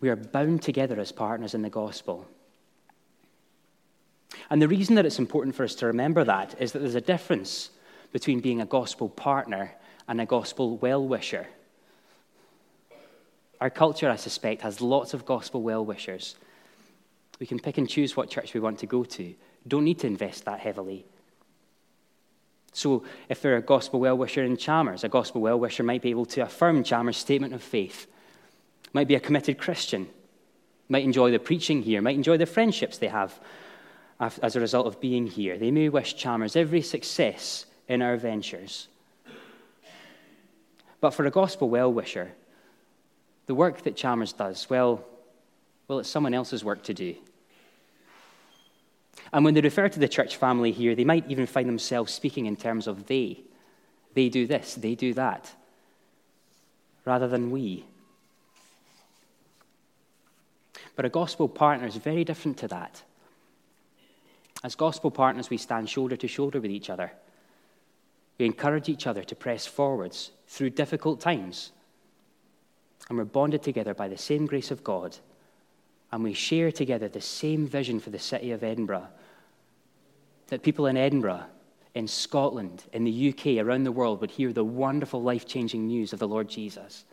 we 0.00 0.08
are 0.08 0.16
bound 0.16 0.62
together 0.62 0.98
as 0.98 1.12
partners 1.12 1.54
in 1.54 1.62
the 1.62 1.70
gospel. 1.70 2.26
And 4.50 4.60
the 4.60 4.68
reason 4.68 4.96
that 4.96 5.06
it's 5.06 5.20
important 5.20 5.54
for 5.54 5.62
us 5.62 5.76
to 5.76 5.86
remember 5.86 6.24
that 6.24 6.60
is 6.60 6.72
that 6.72 6.80
there's 6.80 6.96
a 6.96 7.00
difference 7.00 7.70
between 8.14 8.38
being 8.38 8.60
a 8.60 8.64
gospel 8.64 9.08
partner 9.08 9.74
and 10.06 10.20
a 10.20 10.24
gospel 10.24 10.76
well 10.76 11.04
wisher. 11.04 11.48
Our 13.60 13.70
culture, 13.70 14.08
I 14.08 14.14
suspect, 14.14 14.62
has 14.62 14.80
lots 14.80 15.14
of 15.14 15.26
gospel 15.26 15.62
well 15.62 15.84
wishers. 15.84 16.36
We 17.40 17.46
can 17.46 17.58
pick 17.58 17.76
and 17.76 17.88
choose 17.88 18.16
what 18.16 18.30
church 18.30 18.54
we 18.54 18.60
want 18.60 18.78
to 18.78 18.86
go 18.86 19.02
to. 19.02 19.34
Don't 19.66 19.82
need 19.82 19.98
to 19.98 20.06
invest 20.06 20.44
that 20.44 20.60
heavily. 20.60 21.04
So, 22.72 23.02
if 23.28 23.42
they're 23.42 23.56
a 23.56 23.62
gospel 23.62 23.98
well 23.98 24.16
wisher 24.16 24.44
in 24.44 24.56
Chalmers, 24.58 25.02
a 25.02 25.08
gospel 25.08 25.40
well 25.40 25.58
wisher 25.58 25.82
might 25.82 26.02
be 26.02 26.10
able 26.10 26.26
to 26.26 26.42
affirm 26.42 26.84
Chalmers' 26.84 27.16
statement 27.16 27.52
of 27.52 27.64
faith, 27.64 28.06
might 28.92 29.08
be 29.08 29.16
a 29.16 29.20
committed 29.20 29.58
Christian, 29.58 30.08
might 30.88 31.02
enjoy 31.02 31.32
the 31.32 31.40
preaching 31.40 31.82
here, 31.82 32.00
might 32.00 32.14
enjoy 32.14 32.36
the 32.36 32.46
friendships 32.46 32.96
they 32.96 33.08
have 33.08 33.40
as 34.20 34.54
a 34.54 34.60
result 34.60 34.86
of 34.86 35.00
being 35.00 35.26
here. 35.26 35.58
They 35.58 35.72
may 35.72 35.88
wish 35.88 36.14
Chalmers 36.14 36.54
every 36.54 36.82
success 36.82 37.66
in 37.88 38.02
our 38.02 38.16
ventures. 38.16 38.88
But 41.00 41.10
for 41.10 41.26
a 41.26 41.30
gospel 41.30 41.68
well 41.68 41.92
wisher, 41.92 42.32
the 43.46 43.54
work 43.54 43.82
that 43.82 43.96
Chalmers 43.96 44.32
does, 44.32 44.70
well, 44.70 45.04
well, 45.86 45.98
it's 45.98 46.08
someone 46.08 46.34
else's 46.34 46.64
work 46.64 46.82
to 46.84 46.94
do. 46.94 47.14
And 49.32 49.44
when 49.44 49.54
they 49.54 49.60
refer 49.60 49.88
to 49.88 49.98
the 49.98 50.08
church 50.08 50.36
family 50.36 50.72
here, 50.72 50.94
they 50.94 51.04
might 51.04 51.28
even 51.28 51.46
find 51.46 51.68
themselves 51.68 52.12
speaking 52.12 52.46
in 52.46 52.56
terms 52.56 52.86
of 52.86 53.06
they. 53.06 53.40
They 54.14 54.28
do 54.28 54.46
this, 54.46 54.74
they 54.74 54.94
do 54.94 55.12
that, 55.14 55.52
rather 57.04 57.28
than 57.28 57.50
we. 57.50 57.84
But 60.96 61.04
a 61.04 61.08
gospel 61.08 61.48
partner 61.48 61.86
is 61.86 61.96
very 61.96 62.24
different 62.24 62.58
to 62.58 62.68
that. 62.68 63.02
As 64.62 64.74
gospel 64.74 65.10
partners, 65.10 65.50
we 65.50 65.58
stand 65.58 65.90
shoulder 65.90 66.16
to 66.16 66.28
shoulder 66.28 66.60
with 66.60 66.70
each 66.70 66.88
other. 66.88 67.12
We 68.38 68.46
encourage 68.46 68.88
each 68.88 69.06
other 69.06 69.22
to 69.24 69.36
press 69.36 69.66
forwards 69.66 70.32
through 70.48 70.70
difficult 70.70 71.20
times. 71.20 71.72
And 73.08 73.18
we're 73.18 73.24
bonded 73.24 73.62
together 73.62 73.94
by 73.94 74.08
the 74.08 74.18
same 74.18 74.46
grace 74.46 74.70
of 74.70 74.82
God. 74.82 75.16
And 76.10 76.22
we 76.24 76.32
share 76.32 76.72
together 76.72 77.08
the 77.08 77.20
same 77.20 77.66
vision 77.66 78.00
for 78.00 78.10
the 78.10 78.18
city 78.18 78.50
of 78.50 78.62
Edinburgh. 78.62 79.08
That 80.48 80.62
people 80.62 80.86
in 80.86 80.96
Edinburgh, 80.96 81.44
in 81.94 82.08
Scotland, 82.08 82.84
in 82.92 83.04
the 83.04 83.28
UK, 83.30 83.64
around 83.64 83.84
the 83.84 83.92
world 83.92 84.20
would 84.20 84.30
hear 84.32 84.52
the 84.52 84.64
wonderful, 84.64 85.22
life 85.22 85.46
changing 85.46 85.86
news 85.86 86.12
of 86.12 86.18
the 86.18 86.28
Lord 86.28 86.48
Jesus. 86.48 87.04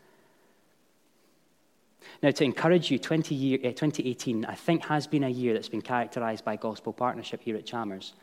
Now, 2.24 2.32
to 2.32 2.44
encourage 2.44 2.92
you, 2.92 3.00
20 3.00 3.36
year, 3.36 3.60
eh, 3.64 3.72
2018, 3.72 4.46
I 4.46 4.56
think, 4.56 4.86
has 4.86 5.08
been 5.08 5.24
a 5.24 5.30
year 5.30 5.54
that's 5.54 5.70
been 5.70 5.82
characterized 5.82 6.46
by 6.46 6.56
gospel 6.56 6.94
partnership 6.94 7.42
here 7.44 7.56
at 7.56 7.66
Chalmers. 7.66 8.14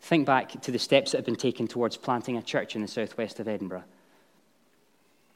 Think 0.00 0.26
back 0.26 0.60
to 0.62 0.70
the 0.70 0.78
steps 0.78 1.12
that 1.12 1.18
have 1.18 1.24
been 1.24 1.36
taken 1.36 1.66
towards 1.68 1.96
planting 1.96 2.36
a 2.36 2.42
church 2.42 2.74
in 2.74 2.82
the 2.82 2.88
southwest 2.88 3.40
of 3.40 3.48
Edinburgh. 3.48 3.84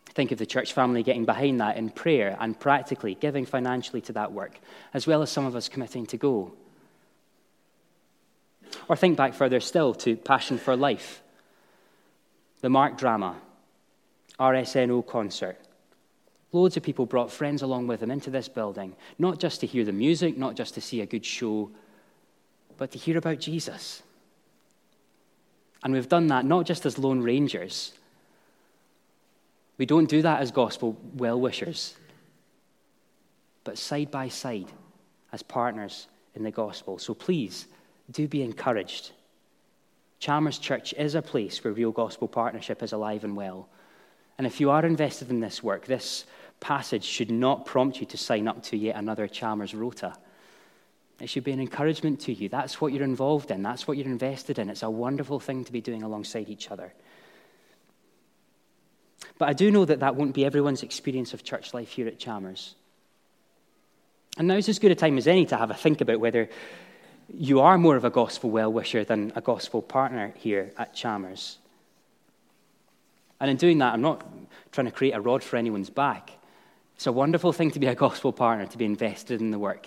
Think 0.06 0.30
of 0.30 0.38
the 0.38 0.46
church 0.46 0.72
family 0.72 1.02
getting 1.02 1.24
behind 1.24 1.60
that 1.60 1.76
in 1.76 1.90
prayer 1.90 2.36
and 2.38 2.58
practically 2.58 3.14
giving 3.14 3.46
financially 3.46 4.00
to 4.02 4.12
that 4.12 4.32
work, 4.32 4.60
as 4.92 5.06
well 5.06 5.22
as 5.22 5.30
some 5.30 5.46
of 5.46 5.56
us 5.56 5.68
committing 5.68 6.06
to 6.06 6.16
go. 6.16 6.52
Or 8.88 8.96
think 8.96 9.16
back 9.16 9.34
further 9.34 9.60
still 9.60 9.94
to 9.94 10.16
Passion 10.16 10.58
for 10.58 10.76
Life, 10.76 11.22
the 12.60 12.68
Mark 12.68 12.98
drama, 12.98 13.36
RSNO 14.38 15.06
concert. 15.06 15.58
Loads 16.52 16.76
of 16.76 16.82
people 16.82 17.06
brought 17.06 17.32
friends 17.32 17.62
along 17.62 17.86
with 17.86 18.00
them 18.00 18.10
into 18.10 18.30
this 18.30 18.48
building, 18.48 18.94
not 19.18 19.40
just 19.40 19.60
to 19.60 19.66
hear 19.66 19.84
the 19.84 19.92
music, 19.92 20.36
not 20.36 20.54
just 20.54 20.74
to 20.74 20.82
see 20.82 21.00
a 21.00 21.06
good 21.06 21.24
show, 21.24 21.70
but 22.76 22.90
to 22.90 22.98
hear 22.98 23.16
about 23.16 23.38
Jesus. 23.38 24.02
And 25.84 25.92
we've 25.92 26.08
done 26.08 26.28
that 26.28 26.44
not 26.44 26.66
just 26.66 26.86
as 26.86 26.98
lone 26.98 27.20
rangers. 27.20 27.92
We 29.78 29.86
don't 29.86 30.08
do 30.08 30.22
that 30.22 30.40
as 30.40 30.50
gospel 30.50 30.96
well 31.14 31.40
wishers, 31.40 31.96
but 33.64 33.78
side 33.78 34.10
by 34.10 34.28
side 34.28 34.70
as 35.32 35.42
partners 35.42 36.06
in 36.34 36.42
the 36.42 36.50
gospel. 36.50 36.98
So 36.98 37.14
please 37.14 37.66
do 38.10 38.28
be 38.28 38.42
encouraged. 38.42 39.12
Chalmers 40.20 40.58
Church 40.58 40.94
is 40.94 41.14
a 41.14 41.22
place 41.22 41.64
where 41.64 41.72
real 41.72 41.90
gospel 41.90 42.28
partnership 42.28 42.82
is 42.82 42.92
alive 42.92 43.24
and 43.24 43.36
well. 43.36 43.68
And 44.38 44.46
if 44.46 44.60
you 44.60 44.70
are 44.70 44.84
invested 44.86 45.30
in 45.30 45.40
this 45.40 45.62
work, 45.62 45.86
this 45.86 46.24
passage 46.60 47.04
should 47.04 47.30
not 47.30 47.66
prompt 47.66 47.98
you 47.98 48.06
to 48.06 48.16
sign 48.16 48.46
up 48.46 48.62
to 48.64 48.76
yet 48.76 48.96
another 48.96 49.26
Chalmers 49.26 49.74
rota. 49.74 50.14
It 51.22 51.30
should 51.30 51.44
be 51.44 51.52
an 51.52 51.60
encouragement 51.60 52.18
to 52.22 52.32
you. 52.32 52.48
That's 52.48 52.80
what 52.80 52.92
you're 52.92 53.04
involved 53.04 53.52
in, 53.52 53.62
that's 53.62 53.86
what 53.86 53.96
you're 53.96 54.06
invested 54.06 54.58
in. 54.58 54.68
It's 54.68 54.82
a 54.82 54.90
wonderful 54.90 55.38
thing 55.38 55.64
to 55.64 55.72
be 55.72 55.80
doing 55.80 56.02
alongside 56.02 56.48
each 56.48 56.68
other. 56.68 56.92
But 59.38 59.48
I 59.48 59.52
do 59.52 59.70
know 59.70 59.84
that 59.84 60.00
that 60.00 60.16
won't 60.16 60.34
be 60.34 60.44
everyone's 60.44 60.82
experience 60.82 61.32
of 61.32 61.44
church 61.44 61.74
life 61.74 61.90
here 61.90 62.08
at 62.08 62.18
Chalmers. 62.18 62.74
And 64.36 64.48
now's 64.48 64.68
as 64.68 64.80
good 64.80 64.90
a 64.90 64.96
time 64.96 65.16
as 65.16 65.28
any 65.28 65.46
to 65.46 65.56
have 65.56 65.70
a 65.70 65.74
think 65.74 66.00
about 66.00 66.18
whether 66.18 66.50
you 67.32 67.60
are 67.60 67.78
more 67.78 67.94
of 67.94 68.04
a 68.04 68.10
gospel 68.10 68.50
well 68.50 68.72
wisher 68.72 69.04
than 69.04 69.32
a 69.36 69.40
gospel 69.40 69.80
partner 69.80 70.34
here 70.38 70.72
at 70.76 70.92
Chalmers. 70.92 71.58
And 73.38 73.48
in 73.48 73.56
doing 73.58 73.78
that, 73.78 73.94
I'm 73.94 74.02
not 74.02 74.26
trying 74.72 74.86
to 74.86 74.92
create 74.92 75.12
a 75.12 75.20
rod 75.20 75.44
for 75.44 75.56
anyone's 75.56 75.90
back. 75.90 76.32
It's 76.96 77.06
a 77.06 77.12
wonderful 77.12 77.52
thing 77.52 77.70
to 77.70 77.78
be 77.78 77.86
a 77.86 77.94
gospel 77.94 78.32
partner, 78.32 78.66
to 78.66 78.78
be 78.78 78.84
invested 78.84 79.40
in 79.40 79.52
the 79.52 79.58
work. 79.60 79.86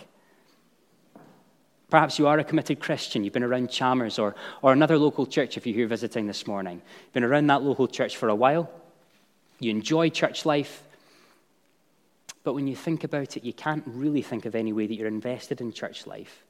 Perhaps 1.90 2.18
you 2.18 2.28
are 2.28 2.40
a 2.40 2.44
committed 2.44 2.80
Christian. 2.80 3.24
You've 3.24 3.34
been 3.34 3.44
around 3.44 3.70
Chalmers 3.70 4.18
or, 4.18 4.36
or 4.62 4.74
another 4.74 4.98
local 4.98 5.26
church 5.26 5.56
if 5.56 5.68
you're 5.68 5.76
here 5.76 5.88
visiting 5.88 6.26
this 6.26 6.48
morning. 6.48 6.82
You've 7.06 7.14
been 7.14 7.24
around 7.24 7.48
that 7.48 7.62
local 7.62 7.88
church 7.88 8.18
for 8.18 8.30
a 8.30 8.36
while. 8.36 8.70
You 9.60 9.72
enjoy 9.72 10.10
church 10.10 10.46
life. 10.46 10.84
But 12.44 12.54
when 12.54 12.68
you 12.68 12.76
think 12.76 13.04
about 13.04 13.38
it, 13.38 13.44
you 13.44 13.54
can't 13.54 13.84
really 13.86 14.22
think 14.22 14.46
of 14.46 14.56
any 14.56 14.74
way 14.74 14.88
that 14.88 14.96
you're 14.96 15.08
invested 15.08 15.62
in 15.62 15.72
church 15.72 16.06
life. 16.06 16.44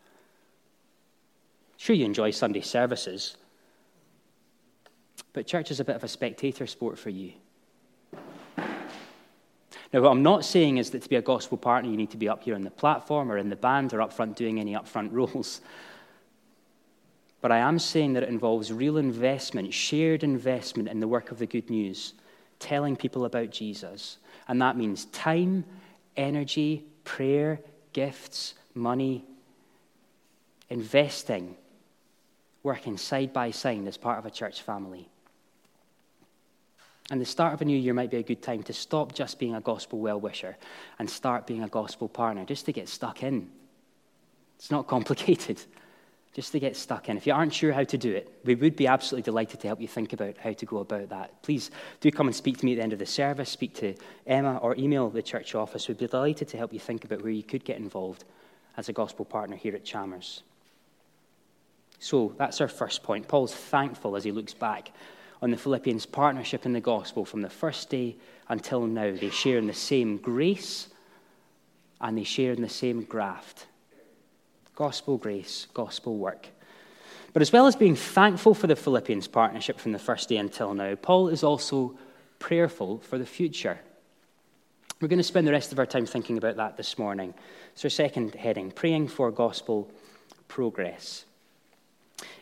Sure, 1.78 1.95
you 1.95 2.06
enjoy 2.06 2.32
Sunday 2.32 2.62
services, 2.62 3.36
but 5.34 5.45
church 5.45 5.71
is 5.71 5.80
a 5.80 5.86
bit 5.86 5.95
of 5.95 6.04
a 6.04 6.08
spectator 6.08 6.65
sport 6.65 6.98
for 6.98 7.10
you. 7.10 7.34
Now, 9.95 10.01
what 10.01 10.12
I'm 10.12 10.23
not 10.23 10.43
saying 10.43 10.77
is 10.77 10.89
that 10.89 11.03
to 11.03 11.08
be 11.08 11.15
a 11.15 11.21
gospel 11.21 11.58
partner, 11.58 11.89
you 11.89 11.95
need 11.95 12.12
to 12.12 12.17
be 12.17 12.27
up 12.27 12.43
here 12.43 12.55
on 12.55 12.63
the 12.63 12.69
platform 12.69 13.31
or 13.31 13.38
in 13.38 13.47
the 13.47 13.55
band 13.55 13.93
or 13.93 14.01
up 14.01 14.12
front 14.12 14.36
doing 14.36 14.60
any 14.60 14.73
upfront 14.73 15.08
roles. 15.13 15.62
But 17.39 17.53
I 17.53 17.60
am 17.60 17.79
saying 17.79 18.12
that 18.12 18.23
it 18.23 18.27
involves 18.27 18.73
real 18.73 18.97
investment, 18.97 19.73
shared 19.73 20.21
investment 20.25 20.89
in 20.89 20.99
the 20.99 21.08
work 21.08 21.31
of 21.31 21.39
the 21.39 21.45
good 21.45 21.69
news, 21.69 22.13
telling 22.60 22.97
people 22.97 23.23
about 23.23 23.51
Jesus. 23.51 24.17
And 24.49 24.62
that 24.62 24.75
means 24.75 25.05
time, 25.05 25.63
energy, 26.17 26.84
prayer, 27.05 27.62
gifts, 27.93 28.55
money, 28.73 29.23
investing, 30.69 31.55
working 32.63 32.97
side 32.97 33.31
by 33.31 33.51
side 33.51 33.88
as 33.88 33.95
part 33.95 34.19
of 34.19 34.25
a 34.25 34.29
church 34.29 34.62
family. 34.62 35.08
And 37.11 37.21
the 37.21 37.25
start 37.25 37.53
of 37.53 37.61
a 37.61 37.65
new 37.65 37.77
year 37.77 37.93
might 37.93 38.09
be 38.09 38.17
a 38.17 38.23
good 38.23 38.41
time 38.41 38.63
to 38.63 38.73
stop 38.73 39.13
just 39.13 39.37
being 39.37 39.53
a 39.53 39.61
gospel 39.61 39.99
well 39.99 40.19
wisher 40.19 40.57
and 40.97 41.09
start 41.09 41.45
being 41.45 41.63
a 41.63 41.67
gospel 41.67 42.07
partner, 42.07 42.45
just 42.45 42.65
to 42.65 42.73
get 42.73 42.89
stuck 42.89 43.21
in. 43.21 43.49
It's 44.57 44.71
not 44.71 44.87
complicated, 44.87 45.61
just 46.33 46.51
to 46.53 46.59
get 46.59 46.75
stuck 46.75 47.07
in. 47.07 47.15
If 47.15 47.27
you 47.27 47.33
aren't 47.33 47.53
sure 47.53 47.73
how 47.73 47.83
to 47.83 47.97
do 47.97 48.11
it, 48.11 48.41
we 48.43 48.55
would 48.55 48.75
be 48.75 48.87
absolutely 48.87 49.23
delighted 49.23 49.59
to 49.59 49.67
help 49.67 49.79
you 49.79 49.87
think 49.87 50.13
about 50.13 50.37
how 50.37 50.53
to 50.53 50.65
go 50.65 50.77
about 50.77 51.09
that. 51.09 51.43
Please 51.43 51.69
do 51.99 52.09
come 52.09 52.25
and 52.25 52.35
speak 52.35 52.57
to 52.57 52.65
me 52.65 52.73
at 52.73 52.77
the 52.77 52.83
end 52.83 52.93
of 52.93 52.99
the 52.99 53.05
service, 53.05 53.51
speak 53.51 53.75
to 53.75 53.93
Emma, 54.25 54.57
or 54.57 54.75
email 54.75 55.09
the 55.09 55.21
church 55.21 55.53
office. 55.53 55.87
We'd 55.87 55.99
be 55.99 56.07
delighted 56.07 56.47
to 56.49 56.57
help 56.57 56.73
you 56.73 56.79
think 56.79 57.05
about 57.05 57.21
where 57.21 57.31
you 57.31 57.43
could 57.43 57.63
get 57.63 57.77
involved 57.77 58.23
as 58.77 58.89
a 58.89 58.93
gospel 58.93 59.25
partner 59.25 59.55
here 59.55 59.75
at 59.75 59.85
Chalmers. 59.85 60.41
So 61.99 62.33
that's 62.37 62.59
our 62.61 62.67
first 62.67 63.03
point. 63.03 63.27
Paul's 63.27 63.53
thankful 63.53 64.15
as 64.15 64.23
he 64.23 64.31
looks 64.31 64.53
back 64.53 64.91
on 65.41 65.52
the 65.52 65.58
Philippians' 65.58 66.06
partnership 66.06 66.65
in 66.65 66.74
the 66.74 66.82
gospel 66.82 67.26
from 67.26 67.41
the 67.41 67.50
first 67.50 67.89
day 67.89 68.15
until 68.48 68.86
now. 68.88 69.12
They 69.15 69.30
share 69.30 69.58
in 69.58 69.67
the 69.67 69.74
same 69.74 70.17
grace 70.17 70.88
and 72.02 72.17
they 72.17 72.24
share 72.24 72.54
in 72.54 72.62
the 72.62 72.69
same 72.69 73.04
graft. 73.04 73.67
Gospel 74.76 75.17
grace, 75.17 75.67
gospel 75.74 76.17
work. 76.17 76.48
But 77.34 77.41
as 77.41 77.52
well 77.52 77.67
as 77.67 77.76
being 77.76 77.95
thankful 77.95 78.54
for 78.54 78.67
the 78.67 78.76
Philippians' 78.76 79.28
partnership 79.28 79.80
from 79.80 79.91
the 79.91 80.00
first 80.00 80.30
day 80.30 80.38
until 80.38 80.74
now, 80.74 80.95
Paul 80.95 81.28
is 81.28 81.43
also 81.43 81.98
prayerful 82.39 83.00
for 83.00 83.17
the 83.17 83.26
future. 83.26 83.80
We're 85.02 85.10
going 85.10 85.17
to 85.19 85.24
spend 85.24 85.45
the 85.45 85.52
rest 85.52 85.71
of 85.74 85.80
our 85.80 85.86
time 85.86 86.06
thinking 86.06 86.38
about 86.38 86.56
that 86.56 86.78
this 86.78 86.98
morning. 86.98 87.34
So, 87.76 87.89
second 87.89 88.36
heading 88.36 88.71
praying 88.71 89.10
for 89.10 89.30
gospel 89.32 89.91
progress. 90.48 91.26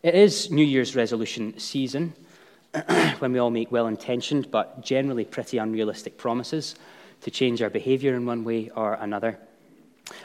It 0.03 0.13
is 0.13 0.51
New 0.51 0.65
Year's 0.65 0.95
resolution 0.95 1.57
season. 1.57 2.13
when 3.19 3.33
we 3.33 3.39
all 3.39 3.51
make 3.51 3.71
well 3.71 3.87
intentioned 3.87 4.49
but 4.49 4.81
generally 4.81 5.25
pretty 5.25 5.57
unrealistic 5.57 6.17
promises 6.17 6.75
to 7.21 7.31
change 7.31 7.61
our 7.61 7.69
behavior 7.69 8.15
in 8.15 8.25
one 8.25 8.43
way 8.43 8.69
or 8.75 8.93
another. 8.95 9.37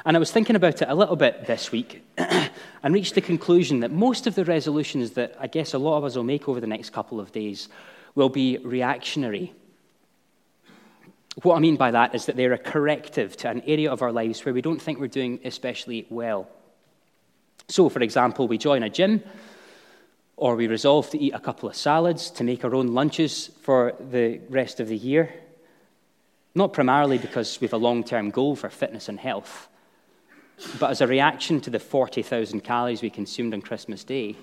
And 0.04 0.16
I 0.16 0.20
was 0.20 0.32
thinking 0.32 0.56
about 0.56 0.82
it 0.82 0.88
a 0.88 0.94
little 0.94 1.16
bit 1.16 1.46
this 1.46 1.70
week 1.70 2.02
and 2.18 2.94
reached 2.94 3.14
the 3.14 3.20
conclusion 3.20 3.80
that 3.80 3.90
most 3.90 4.26
of 4.26 4.34
the 4.34 4.44
resolutions 4.44 5.12
that 5.12 5.36
I 5.38 5.46
guess 5.46 5.74
a 5.74 5.78
lot 5.78 5.98
of 5.98 6.04
us 6.04 6.16
will 6.16 6.24
make 6.24 6.48
over 6.48 6.60
the 6.60 6.66
next 6.66 6.90
couple 6.90 7.20
of 7.20 7.32
days 7.32 7.68
will 8.14 8.28
be 8.28 8.58
reactionary. 8.58 9.52
What 11.42 11.56
I 11.56 11.60
mean 11.60 11.76
by 11.76 11.92
that 11.92 12.14
is 12.14 12.26
that 12.26 12.36
they're 12.36 12.52
a 12.52 12.58
corrective 12.58 13.36
to 13.38 13.50
an 13.50 13.62
area 13.66 13.92
of 13.92 14.02
our 14.02 14.10
lives 14.10 14.44
where 14.44 14.54
we 14.54 14.62
don't 14.62 14.82
think 14.82 14.98
we're 14.98 15.06
doing 15.06 15.38
especially 15.44 16.06
well. 16.10 16.48
So, 17.68 17.88
for 17.88 18.00
example, 18.00 18.48
we 18.48 18.58
join 18.58 18.82
a 18.82 18.90
gym 18.90 19.22
or 20.38 20.54
we 20.54 20.68
resolve 20.68 21.10
to 21.10 21.18
eat 21.18 21.34
a 21.34 21.40
couple 21.40 21.68
of 21.68 21.74
salads 21.74 22.30
to 22.30 22.44
make 22.44 22.64
our 22.64 22.74
own 22.74 22.94
lunches 22.94 23.50
for 23.60 23.94
the 24.10 24.40
rest 24.48 24.78
of 24.78 24.88
the 24.88 24.96
year. 24.96 25.34
Not 26.54 26.72
primarily 26.72 27.18
because 27.18 27.60
we 27.60 27.66
have 27.66 27.72
a 27.72 27.78
long 27.78 28.04
term 28.04 28.30
goal 28.30 28.54
for 28.54 28.70
fitness 28.70 29.08
and 29.08 29.18
health, 29.18 29.68
but 30.78 30.90
as 30.90 31.00
a 31.00 31.06
reaction 31.06 31.60
to 31.62 31.70
the 31.70 31.80
40,000 31.80 32.60
calories 32.60 33.02
we 33.02 33.10
consumed 33.10 33.52
on 33.52 33.60
Christmas 33.60 34.04
Day 34.04 34.36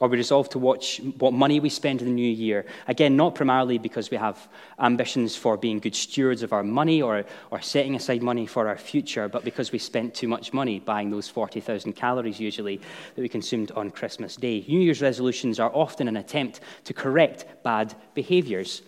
or 0.00 0.08
we 0.08 0.16
resolve 0.18 0.48
to 0.50 0.58
watch 0.58 1.00
what 1.18 1.32
money 1.32 1.58
we 1.58 1.70
spend 1.70 2.02
in 2.02 2.08
the 2.08 2.12
new 2.12 2.30
year. 2.30 2.66
Again, 2.86 3.16
not 3.16 3.34
primarily 3.34 3.78
because 3.78 4.10
we 4.10 4.18
have 4.18 4.48
ambitions 4.78 5.36
for 5.36 5.56
being 5.56 5.78
good 5.78 5.94
stewards 5.94 6.42
of 6.42 6.52
our 6.52 6.62
money 6.62 7.00
or, 7.00 7.24
or 7.50 7.62
setting 7.62 7.94
aside 7.94 8.22
money 8.22 8.46
for 8.46 8.68
our 8.68 8.76
future, 8.76 9.26
but 9.26 9.42
because 9.42 9.72
we 9.72 9.78
spent 9.78 10.14
too 10.14 10.28
much 10.28 10.52
money 10.52 10.80
buying 10.80 11.10
those 11.10 11.28
40,000 11.28 11.94
calories 11.94 12.38
usually 12.38 12.76
that 12.76 13.22
we 13.22 13.28
consumed 13.28 13.70
on 13.70 13.90
Christmas 13.90 14.36
Day. 14.36 14.64
New 14.68 14.80
Year's 14.80 15.00
resolutions 15.00 15.58
are 15.58 15.74
often 15.74 16.08
an 16.08 16.18
attempt 16.18 16.60
to 16.84 16.92
correct 16.92 17.46
bad 17.62 17.94
behaviors. 18.12 18.82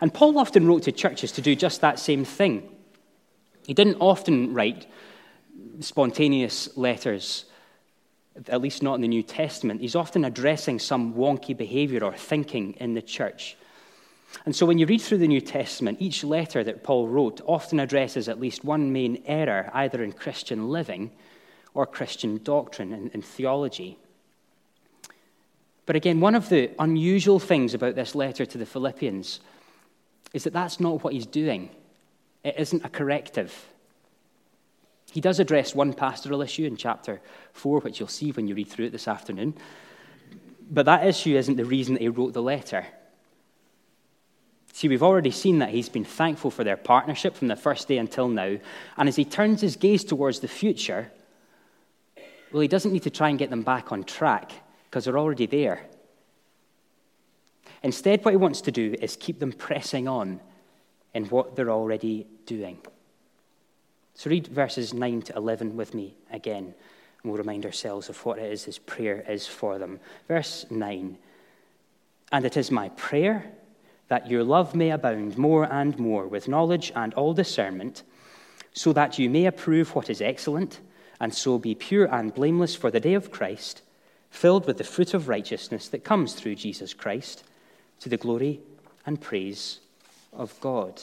And 0.00 0.12
Paul 0.12 0.38
often 0.38 0.66
wrote 0.66 0.84
to 0.84 0.92
churches 0.92 1.32
to 1.32 1.42
do 1.42 1.54
just 1.54 1.82
that 1.82 1.98
same 1.98 2.24
thing. 2.24 2.74
He 3.66 3.74
didn't 3.74 3.98
often 4.00 4.54
write 4.54 4.86
spontaneous 5.80 6.74
letters 6.78 7.44
at 8.48 8.60
least 8.60 8.82
not 8.82 8.94
in 8.94 9.00
the 9.00 9.08
New 9.08 9.22
Testament, 9.22 9.80
he's 9.80 9.96
often 9.96 10.24
addressing 10.24 10.78
some 10.78 11.14
wonky 11.14 11.56
behavior 11.56 12.04
or 12.04 12.14
thinking 12.14 12.74
in 12.74 12.94
the 12.94 13.02
church. 13.02 13.56
And 14.44 14.54
so 14.54 14.66
when 14.66 14.78
you 14.78 14.86
read 14.86 15.00
through 15.00 15.18
the 15.18 15.28
New 15.28 15.40
Testament, 15.40 15.98
each 16.00 16.22
letter 16.22 16.62
that 16.62 16.84
Paul 16.84 17.08
wrote 17.08 17.40
often 17.46 17.80
addresses 17.80 18.28
at 18.28 18.40
least 18.40 18.64
one 18.64 18.92
main 18.92 19.22
error, 19.26 19.70
either 19.72 20.02
in 20.02 20.12
Christian 20.12 20.68
living 20.68 21.10
or 21.74 21.86
Christian 21.86 22.40
doctrine 22.42 22.92
and, 22.92 23.10
and 23.14 23.24
theology. 23.24 23.98
But 25.86 25.96
again, 25.96 26.20
one 26.20 26.34
of 26.34 26.50
the 26.50 26.70
unusual 26.78 27.38
things 27.38 27.72
about 27.72 27.94
this 27.94 28.14
letter 28.14 28.44
to 28.44 28.58
the 28.58 28.66
Philippians 28.66 29.40
is 30.34 30.44
that 30.44 30.52
that's 30.52 30.80
not 30.80 31.02
what 31.02 31.14
he's 31.14 31.26
doing. 31.26 31.70
It 32.44 32.56
isn't 32.58 32.84
a 32.84 32.90
corrective. 32.90 33.54
He 35.12 35.20
does 35.20 35.40
address 35.40 35.74
one 35.74 35.94
pastoral 35.94 36.42
issue 36.42 36.66
in 36.66 36.76
chapter 36.76 37.20
4, 37.52 37.80
which 37.80 37.98
you'll 37.98 38.08
see 38.08 38.30
when 38.32 38.46
you 38.46 38.54
read 38.54 38.68
through 38.68 38.86
it 38.86 38.92
this 38.92 39.08
afternoon. 39.08 39.54
But 40.70 40.86
that 40.86 41.06
issue 41.06 41.36
isn't 41.36 41.56
the 41.56 41.64
reason 41.64 41.94
that 41.94 42.02
he 42.02 42.08
wrote 42.08 42.34
the 42.34 42.42
letter. 42.42 42.86
See, 44.74 44.88
we've 44.88 45.02
already 45.02 45.30
seen 45.30 45.58
that 45.60 45.70
he's 45.70 45.88
been 45.88 46.04
thankful 46.04 46.50
for 46.50 46.62
their 46.62 46.76
partnership 46.76 47.34
from 47.34 47.48
the 47.48 47.56
first 47.56 47.88
day 47.88 47.98
until 47.98 48.28
now. 48.28 48.58
And 48.96 49.08
as 49.08 49.16
he 49.16 49.24
turns 49.24 49.60
his 49.60 49.76
gaze 49.76 50.04
towards 50.04 50.40
the 50.40 50.48
future, 50.48 51.10
well, 52.52 52.60
he 52.60 52.68
doesn't 52.68 52.92
need 52.92 53.02
to 53.02 53.10
try 53.10 53.28
and 53.28 53.38
get 53.38 53.50
them 53.50 53.62
back 53.62 53.92
on 53.92 54.04
track 54.04 54.52
because 54.84 55.04
they're 55.04 55.18
already 55.18 55.46
there. 55.46 55.86
Instead, 57.82 58.24
what 58.24 58.32
he 58.32 58.36
wants 58.36 58.60
to 58.62 58.72
do 58.72 58.94
is 59.00 59.16
keep 59.16 59.38
them 59.38 59.52
pressing 59.52 60.06
on 60.06 60.40
in 61.14 61.24
what 61.26 61.56
they're 61.56 61.70
already 61.70 62.26
doing. 62.46 62.78
So 64.18 64.30
read 64.30 64.48
verses 64.48 64.92
9 64.92 65.22
to 65.22 65.36
11 65.36 65.76
with 65.76 65.94
me 65.94 66.12
again, 66.32 66.74
and 67.22 67.30
we'll 67.30 67.38
remind 67.38 67.64
ourselves 67.64 68.08
of 68.08 68.26
what 68.26 68.40
it 68.40 68.50
is 68.50 68.64
his 68.64 68.76
prayer 68.76 69.24
is 69.28 69.46
for 69.46 69.78
them. 69.78 70.00
Verse 70.26 70.66
9 70.70 71.16
And 72.32 72.44
it 72.44 72.56
is 72.56 72.72
my 72.72 72.88
prayer 72.88 73.52
that 74.08 74.28
your 74.28 74.42
love 74.42 74.74
may 74.74 74.90
abound 74.90 75.38
more 75.38 75.72
and 75.72 75.96
more 76.00 76.26
with 76.26 76.48
knowledge 76.48 76.90
and 76.96 77.14
all 77.14 77.32
discernment, 77.32 78.02
so 78.72 78.92
that 78.92 79.20
you 79.20 79.30
may 79.30 79.46
approve 79.46 79.94
what 79.94 80.10
is 80.10 80.20
excellent, 80.20 80.80
and 81.20 81.32
so 81.32 81.56
be 81.56 81.76
pure 81.76 82.12
and 82.12 82.34
blameless 82.34 82.74
for 82.74 82.90
the 82.90 82.98
day 82.98 83.14
of 83.14 83.30
Christ, 83.30 83.82
filled 84.30 84.66
with 84.66 84.78
the 84.78 84.84
fruit 84.84 85.14
of 85.14 85.28
righteousness 85.28 85.86
that 85.90 86.02
comes 86.02 86.32
through 86.32 86.56
Jesus 86.56 86.92
Christ, 86.92 87.44
to 88.00 88.08
the 88.08 88.16
glory 88.16 88.58
and 89.06 89.20
praise 89.20 89.78
of 90.32 90.60
God. 90.60 91.02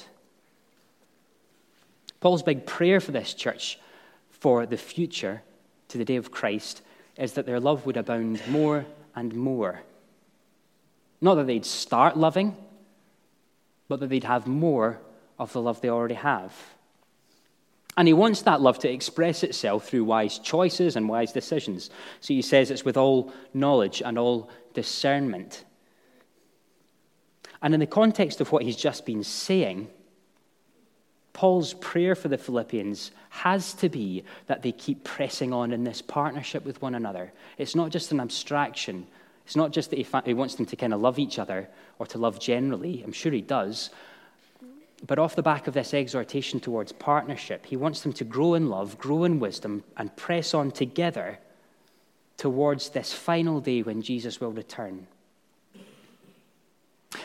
Paul's 2.26 2.42
big 2.42 2.66
prayer 2.66 3.00
for 3.00 3.12
this 3.12 3.36
church 3.36 3.78
for 4.32 4.66
the 4.66 4.78
future 4.78 5.44
to 5.90 6.00
the 6.00 6.06
day 6.06 6.16
of 6.16 6.32
Christ 6.32 6.82
is 7.20 7.34
that 7.34 7.46
their 7.46 7.60
love 7.60 7.86
would 7.86 7.98
abound 7.98 8.42
more 8.48 8.84
and 9.16 9.32
more. 9.36 9.84
Not 11.22 11.36
that 11.36 11.46
they'd 11.46 11.68
start 11.68 12.18
loving, 12.18 12.58
but 13.88 14.00
that 14.00 14.08
they'd 14.08 14.24
have 14.24 14.48
more 14.48 15.00
of 15.38 15.54
the 15.54 15.62
love 15.62 15.82
they 15.82 15.90
already 15.90 16.16
have. 16.16 16.52
And 17.96 18.08
he 18.08 18.14
wants 18.16 18.42
that 18.42 18.60
love 18.60 18.80
to 18.80 18.92
express 18.92 19.44
itself 19.44 19.88
through 19.88 20.06
wise 20.06 20.40
choices 20.40 20.96
and 20.96 21.08
wise 21.08 21.32
decisions. 21.32 21.92
So 22.22 22.34
he 22.34 22.42
says 22.42 22.72
it's 22.72 22.84
with 22.84 22.98
all 22.98 23.32
knowledge 23.54 24.02
and 24.04 24.18
all 24.18 24.50
discernment. 24.74 25.64
And 27.62 27.76
in 27.76 27.80
the 27.80 27.86
context 27.86 28.42
of 28.42 28.52
what 28.52 28.64
he's 28.64 28.78
just 28.78 29.06
been 29.06 29.24
saying, 29.24 29.90
Paul's 31.36 31.74
prayer 31.74 32.16
for 32.16 32.30
the 32.30 32.38
Philippians 32.38 33.12
has 33.30 33.74
to 33.74 33.90
be 33.90 34.24
that 34.48 34.62
they 34.62 34.72
keep 34.72 35.04
pressing 35.04 35.52
on 35.52 35.74
in 35.74 35.84
this 35.84 36.02
partnership 36.02 36.64
with 36.64 36.82
one 36.82 36.96
another. 36.96 37.34
It's 37.58 37.76
not 37.76 37.92
just 37.92 38.14
an 38.14 38.22
abstraction. 38.22 39.06
It's 39.46 39.58
not 39.58 39.74
just 39.74 39.90
that 39.90 40.00
he, 40.00 40.08
he 40.24 40.34
wants 40.34 40.56
them 40.56 40.66
to 40.68 40.78
kind 40.78 40.94
of 40.94 41.02
love 41.02 41.20
each 41.20 41.38
other 41.38 41.68
or 42.00 42.06
to 42.08 42.18
love 42.18 42.40
generally. 42.40 43.04
I'm 43.04 43.12
sure 43.12 43.34
he 43.34 43.42
does. 43.42 43.90
But 45.06 45.20
off 45.20 45.36
the 45.36 45.44
back 45.44 45.68
of 45.68 45.74
this 45.74 45.94
exhortation 45.94 46.62
towards 46.62 46.94
partnership, 46.94 47.66
he 47.66 47.76
wants 47.76 48.00
them 48.00 48.14
to 48.14 48.24
grow 48.24 48.54
in 48.54 48.70
love, 48.70 48.98
grow 48.98 49.26
in 49.26 49.42
wisdom, 49.42 49.84
and 49.98 50.16
press 50.16 50.54
on 50.54 50.72
together 50.72 51.40
towards 52.38 52.92
this 52.92 53.12
final 53.12 53.60
day 53.60 53.82
when 53.82 54.02
Jesus 54.02 54.40
will 54.40 54.54
return. 54.54 55.06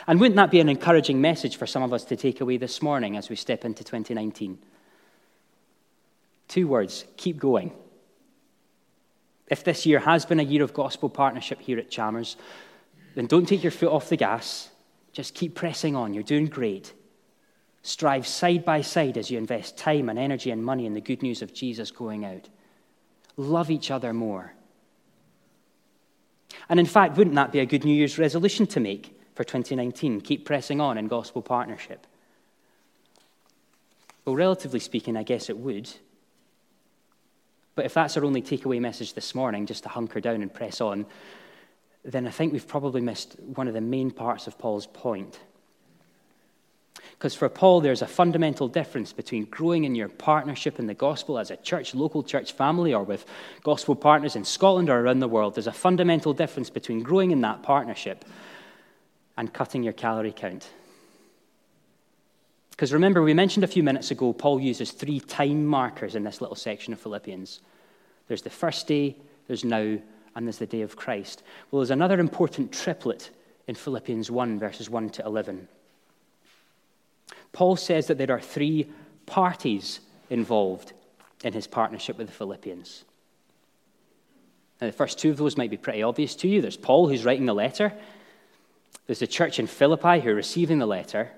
And 0.07 0.19
wouldn't 0.19 0.37
that 0.37 0.51
be 0.51 0.59
an 0.59 0.69
encouraging 0.69 1.21
message 1.21 1.57
for 1.57 1.67
some 1.67 1.83
of 1.83 1.93
us 1.93 2.05
to 2.05 2.15
take 2.15 2.41
away 2.41 2.57
this 2.57 2.81
morning 2.81 3.17
as 3.17 3.29
we 3.29 3.35
step 3.35 3.65
into 3.65 3.83
2019? 3.83 4.57
Two 6.47 6.67
words 6.67 7.05
keep 7.17 7.37
going. 7.37 7.71
If 9.47 9.63
this 9.63 9.85
year 9.85 9.99
has 9.99 10.25
been 10.25 10.39
a 10.39 10.43
year 10.43 10.63
of 10.63 10.73
gospel 10.73 11.09
partnership 11.09 11.59
here 11.61 11.77
at 11.77 11.91
Chalmers, 11.91 12.37
then 13.15 13.27
don't 13.27 13.45
take 13.45 13.63
your 13.63 13.71
foot 13.71 13.91
off 13.91 14.09
the 14.09 14.17
gas. 14.17 14.69
Just 15.11 15.33
keep 15.33 15.55
pressing 15.55 15.95
on. 15.95 16.13
You're 16.13 16.23
doing 16.23 16.47
great. 16.47 16.93
Strive 17.83 18.27
side 18.27 18.63
by 18.63 18.81
side 18.81 19.17
as 19.17 19.29
you 19.29 19.37
invest 19.37 19.77
time 19.77 20.07
and 20.07 20.17
energy 20.17 20.51
and 20.51 20.63
money 20.63 20.85
in 20.85 20.93
the 20.93 21.01
good 21.01 21.21
news 21.21 21.41
of 21.41 21.53
Jesus 21.53 21.91
going 21.91 22.23
out. 22.23 22.47
Love 23.37 23.71
each 23.71 23.91
other 23.91 24.13
more. 24.13 24.53
And 26.69 26.79
in 26.79 26.85
fact, 26.85 27.17
wouldn't 27.17 27.35
that 27.35 27.51
be 27.51 27.59
a 27.59 27.65
good 27.65 27.83
New 27.83 27.95
Year's 27.95 28.19
resolution 28.19 28.67
to 28.67 28.79
make? 28.79 29.19
For 29.41 29.45
2019. 29.45 30.21
Keep 30.21 30.45
pressing 30.45 30.79
on 30.79 30.99
in 30.99 31.07
gospel 31.07 31.41
partnership. 31.41 32.05
Well, 34.23 34.35
relatively 34.35 34.79
speaking, 34.79 35.17
I 35.17 35.23
guess 35.23 35.49
it 35.49 35.57
would. 35.57 35.89
But 37.73 37.85
if 37.85 37.95
that's 37.95 38.15
our 38.17 38.23
only 38.23 38.43
takeaway 38.43 38.79
message 38.79 39.15
this 39.15 39.33
morning, 39.33 39.65
just 39.65 39.81
to 39.83 39.89
hunker 39.89 40.19
down 40.19 40.43
and 40.43 40.53
press 40.53 40.79
on, 40.79 41.07
then 42.05 42.27
I 42.27 42.29
think 42.29 42.53
we've 42.53 42.67
probably 42.67 43.01
missed 43.01 43.35
one 43.39 43.67
of 43.67 43.73
the 43.73 43.81
main 43.81 44.11
parts 44.11 44.45
of 44.45 44.59
Paul's 44.59 44.85
point. 44.85 45.39
Because 47.13 47.33
for 47.33 47.49
Paul, 47.49 47.81
there's 47.81 48.03
a 48.03 48.07
fundamental 48.07 48.67
difference 48.67 49.11
between 49.11 49.45
growing 49.45 49.85
in 49.85 49.95
your 49.95 50.09
partnership 50.09 50.77
in 50.77 50.85
the 50.85 50.93
gospel 50.93 51.39
as 51.39 51.49
a 51.49 51.57
church, 51.57 51.95
local 51.95 52.21
church 52.21 52.51
family, 52.51 52.93
or 52.93 53.03
with 53.03 53.25
gospel 53.63 53.95
partners 53.95 54.35
in 54.35 54.45
Scotland 54.45 54.89
or 54.91 54.99
around 54.99 55.19
the 55.19 55.27
world. 55.27 55.55
There's 55.55 55.65
a 55.65 55.71
fundamental 55.71 56.33
difference 56.33 56.69
between 56.69 57.01
growing 57.01 57.31
in 57.31 57.41
that 57.41 57.63
partnership 57.63 58.23
and 59.37 59.53
cutting 59.53 59.83
your 59.83 59.93
calorie 59.93 60.31
count. 60.31 60.69
Because 62.71 62.93
remember, 62.93 63.21
we 63.21 63.33
mentioned 63.33 63.63
a 63.63 63.67
few 63.67 63.83
minutes 63.83 64.11
ago, 64.11 64.33
Paul 64.33 64.59
uses 64.59 64.91
three 64.91 65.19
time 65.19 65.65
markers 65.65 66.15
in 66.15 66.23
this 66.23 66.41
little 66.41 66.55
section 66.55 66.93
of 66.93 66.99
Philippians 66.99 67.61
there's 68.31 68.43
the 68.43 68.49
first 68.49 68.87
day, 68.87 69.17
there's 69.47 69.65
now, 69.65 69.97
and 70.35 70.47
there's 70.47 70.57
the 70.57 70.65
day 70.65 70.83
of 70.83 70.95
Christ. 70.95 71.43
Well, 71.69 71.81
there's 71.81 71.91
another 71.91 72.17
important 72.17 72.71
triplet 72.71 73.29
in 73.67 73.75
Philippians 73.75 74.31
1, 74.31 74.57
verses 74.57 74.89
1 74.89 75.09
to 75.09 75.25
11. 75.25 75.67
Paul 77.51 77.75
says 77.75 78.07
that 78.07 78.17
there 78.17 78.31
are 78.31 78.39
three 78.39 78.89
parties 79.25 79.99
involved 80.29 80.93
in 81.43 81.51
his 81.51 81.67
partnership 81.67 82.17
with 82.17 82.27
the 82.27 82.33
Philippians. 82.33 83.03
Now, 84.79 84.87
the 84.87 84.93
first 84.93 85.19
two 85.19 85.29
of 85.29 85.35
those 85.35 85.57
might 85.57 85.69
be 85.69 85.75
pretty 85.75 86.01
obvious 86.01 86.33
to 86.35 86.47
you. 86.47 86.61
There's 86.61 86.77
Paul, 86.77 87.09
who's 87.09 87.25
writing 87.25 87.47
the 87.47 87.53
letter, 87.53 87.91
there's 89.11 89.19
the 89.19 89.27
church 89.27 89.59
in 89.59 89.67
Philippi 89.67 90.21
who 90.21 90.29
are 90.29 90.35
receiving 90.35 90.79
the 90.79 90.85
letter, 90.85 91.29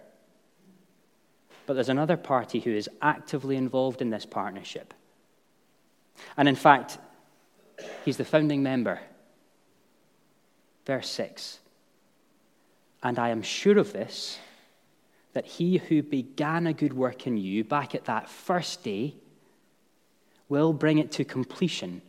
but 1.66 1.74
there's 1.74 1.90
another 1.90 2.18
party 2.18 2.60
who 2.60 2.70
is 2.70 2.88
actively 3.02 3.56
involved 3.56 4.00
in 4.00 4.12
this 4.12 4.28
partnership. 4.28 4.94
And 6.38 6.48
in 6.48 6.54
fact, 6.54 7.00
he's 8.06 8.18
the 8.18 8.26
founding 8.26 8.62
member. 8.62 9.00
Verse 10.86 11.10
6 11.10 11.62
And 13.02 13.18
I 13.18 13.30
am 13.30 13.42
sure 13.42 13.80
of 13.80 13.92
this, 13.92 14.38
that 15.34 15.48
he 15.48 15.78
who 15.78 16.04
began 16.04 16.68
a 16.68 16.74
good 16.74 16.94
work 16.94 17.26
in 17.26 17.38
you 17.38 17.64
back 17.64 17.96
at 17.96 18.06
that 18.06 18.30
first 18.30 18.84
day 18.84 19.16
will 20.48 20.74
bring 20.74 21.00
it 21.00 21.12
to 21.14 21.26
completion 21.26 22.04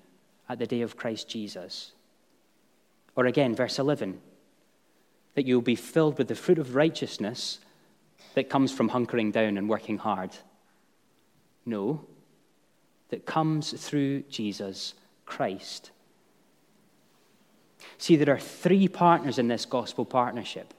at 0.46 0.58
the 0.58 0.66
day 0.66 0.82
of 0.82 0.98
Christ 0.98 1.26
Jesus. 1.26 1.92
Or 3.16 3.24
again, 3.24 3.54
verse 3.54 3.78
11 3.78 4.20
that 5.34 5.46
you'll 5.46 5.62
be 5.62 5.74
filled 5.74 6.18
with 6.18 6.28
the 6.28 6.34
fruit 6.34 6.58
of 6.58 6.74
righteousness 6.74 7.58
that 8.34 8.48
comes 8.48 8.72
from 8.72 8.90
hunkering 8.90 9.32
down 9.32 9.56
and 9.56 9.68
working 9.68 9.98
hard. 9.98 10.30
No, 11.66 12.04
that 13.10 13.26
comes 13.26 13.72
through 13.72 14.22
Jesus 14.22 14.94
Christ. 15.26 15.90
See, 17.98 18.16
there 18.16 18.34
are 18.34 18.40
three 18.40 18.88
partners 18.88 19.38
in 19.38 19.48
this 19.48 19.64
gospel 19.64 20.04
partnership 20.04 20.72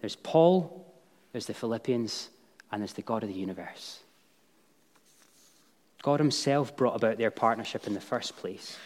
there's 0.00 0.16
Paul, 0.16 0.86
there's 1.32 1.46
the 1.46 1.54
Philippians, 1.54 2.28
and 2.70 2.80
there's 2.80 2.92
the 2.92 3.02
God 3.02 3.24
of 3.24 3.28
the 3.28 3.34
universe. 3.34 3.98
God 6.02 6.20
Himself 6.20 6.76
brought 6.76 6.94
about 6.94 7.18
their 7.18 7.32
partnership 7.32 7.86
in 7.86 7.94
the 7.94 8.00
first 8.00 8.36
place. 8.36 8.76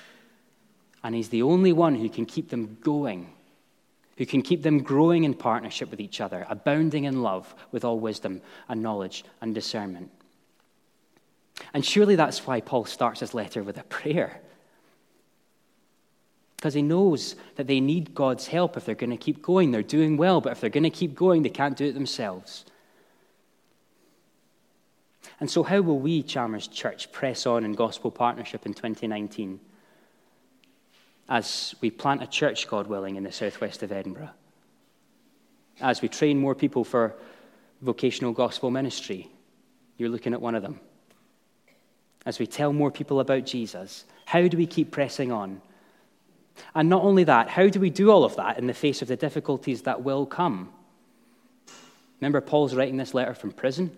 And 1.05 1.15
He's 1.15 1.29
the 1.29 1.43
only 1.43 1.73
one 1.73 1.97
who 1.97 2.09
can 2.09 2.25
keep 2.25 2.49
them 2.49 2.79
going 2.81 3.31
who 4.19 4.27
can 4.27 4.43
keep 4.43 4.63
them 4.63 4.83
growing 4.83 5.25
in 5.25 5.35
partnership 5.35 5.91
with 5.91 6.01
each 6.01 6.21
other, 6.21 6.47
abounding 6.49 7.05
in 7.05 7.23
love 7.23 7.55
with 7.71 7.85
all 7.85 7.99
wisdom 7.99 8.41
and 8.69 8.83
knowledge 8.83 9.25
and 9.41 9.55
discernment. 9.55 10.11
And 11.75 11.85
surely 11.85 12.17
that's 12.17 12.47
why 12.47 12.61
Paul 12.61 12.85
starts 12.85 13.21
his 13.21 13.35
letter 13.35 13.63
with 13.63 13.79
a 13.79 13.85
prayer. 13.85 14.41
Because 16.57 16.75
he 16.75 16.83
knows 16.83 17.35
that 17.57 17.67
they 17.67 17.81
need 17.81 18.15
God's 18.15 18.47
help 18.47 18.77
if 18.77 18.85
they're 18.85 18.95
going 18.95 19.11
to 19.11 19.17
keep 19.17 19.43
going. 19.43 19.71
They're 19.71 19.83
doing 19.83 20.17
well, 20.17 20.41
but 20.41 20.53
if 20.53 20.61
they're 20.61 20.71
going 20.71 20.85
to 20.85 20.91
keep 20.91 21.15
going, 21.15 21.43
they 21.43 21.49
can't 21.49 21.77
do 21.77 21.87
it 21.87 21.95
themselves. 21.95 22.65
And 25.41 25.51
so, 25.51 25.63
how 25.65 25.81
will 25.81 25.99
we, 25.99 26.23
Chalmers 26.23 26.69
Church, 26.69 27.11
press 27.11 27.47
on 27.47 27.65
in 27.65 27.73
gospel 27.73 28.11
partnership 28.11 28.65
in 28.65 28.75
2019? 28.75 29.59
As 31.33 31.75
we 31.81 31.91
plant 31.91 32.23
a 32.23 32.27
church, 32.27 32.69
God 32.69 32.89
willing, 32.89 33.17
in 33.17 33.23
the 33.23 33.33
southwest 33.33 33.83
of 33.83 33.91
Edinburgh, 33.91 34.29
as 35.81 36.03
we 36.03 36.09
train 36.09 36.39
more 36.39 36.55
people 36.55 36.85
for 36.85 37.15
vocational 37.81 38.35
gospel 38.35 38.71
ministry. 38.71 39.31
You're 39.97 40.11
looking 40.11 40.35
at 40.35 40.43
one 40.43 40.55
of 40.55 40.63
them. 40.63 40.79
As 42.27 42.39
we 42.39 42.47
tell 42.47 42.75
more 42.75 42.91
people 42.91 43.19
about 43.19 43.47
Jesus, 43.47 44.05
how 44.27 44.47
do 44.47 44.59
we 44.59 44.67
keep 44.67 44.91
pressing 44.91 45.33
on? 45.33 45.63
And 46.75 46.91
not 46.91 47.03
only 47.03 47.25
that, 47.25 47.49
how 47.49 47.69
do 47.69 47.81
we 47.81 47.89
do 47.89 48.11
all 48.11 48.25
of 48.25 48.37
that 48.37 48.59
in 48.59 48.67
the 48.67 48.75
face 48.75 49.01
of 49.01 49.09
the 49.09 49.17
difficulties 49.17 49.83
that 49.83 50.03
will 50.03 50.27
come? 50.27 50.71
Remember, 52.21 52.43
Paul's 52.43 52.75
writing 52.75 52.99
this 52.99 53.15
letter 53.15 53.33
from 53.33 53.53
prison. 53.53 53.97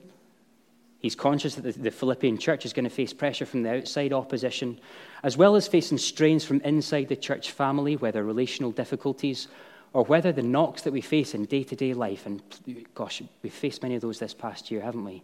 He's 1.05 1.14
conscious 1.14 1.57
that 1.57 1.83
the 1.83 1.90
Philippian 1.90 2.38
church 2.38 2.64
is 2.64 2.73
going 2.73 2.85
to 2.85 2.90
face 2.90 3.12
pressure 3.12 3.45
from 3.45 3.62
the 3.62 3.77
outside 3.77 4.14
opposition, 4.14 4.81
as 5.23 5.37
well 5.37 5.55
as 5.55 5.69
facing 5.69 5.99
strains 5.99 6.47
from 6.47 6.62
inside 6.62 7.09
the 7.09 7.14
church 7.14 7.51
family, 7.51 7.95
whether 7.95 8.25
relational 8.25 8.71
difficulties 8.71 9.49
or 9.93 10.05
whether 10.05 10.33
the 10.33 10.43
knocks 10.43 10.81
that 10.81 10.95
we 10.95 11.03
face 11.03 11.35
in 11.35 11.45
day 11.45 11.62
to 11.62 11.77
day 11.77 11.93
life. 11.93 12.25
And 12.25 12.40
gosh, 12.95 13.21
we've 13.43 13.53
faced 13.53 13.83
many 13.83 13.97
of 13.97 14.01
those 14.01 14.19
this 14.19 14.33
past 14.33 14.71
year, 14.71 14.81
haven't 14.81 15.05
we? 15.05 15.23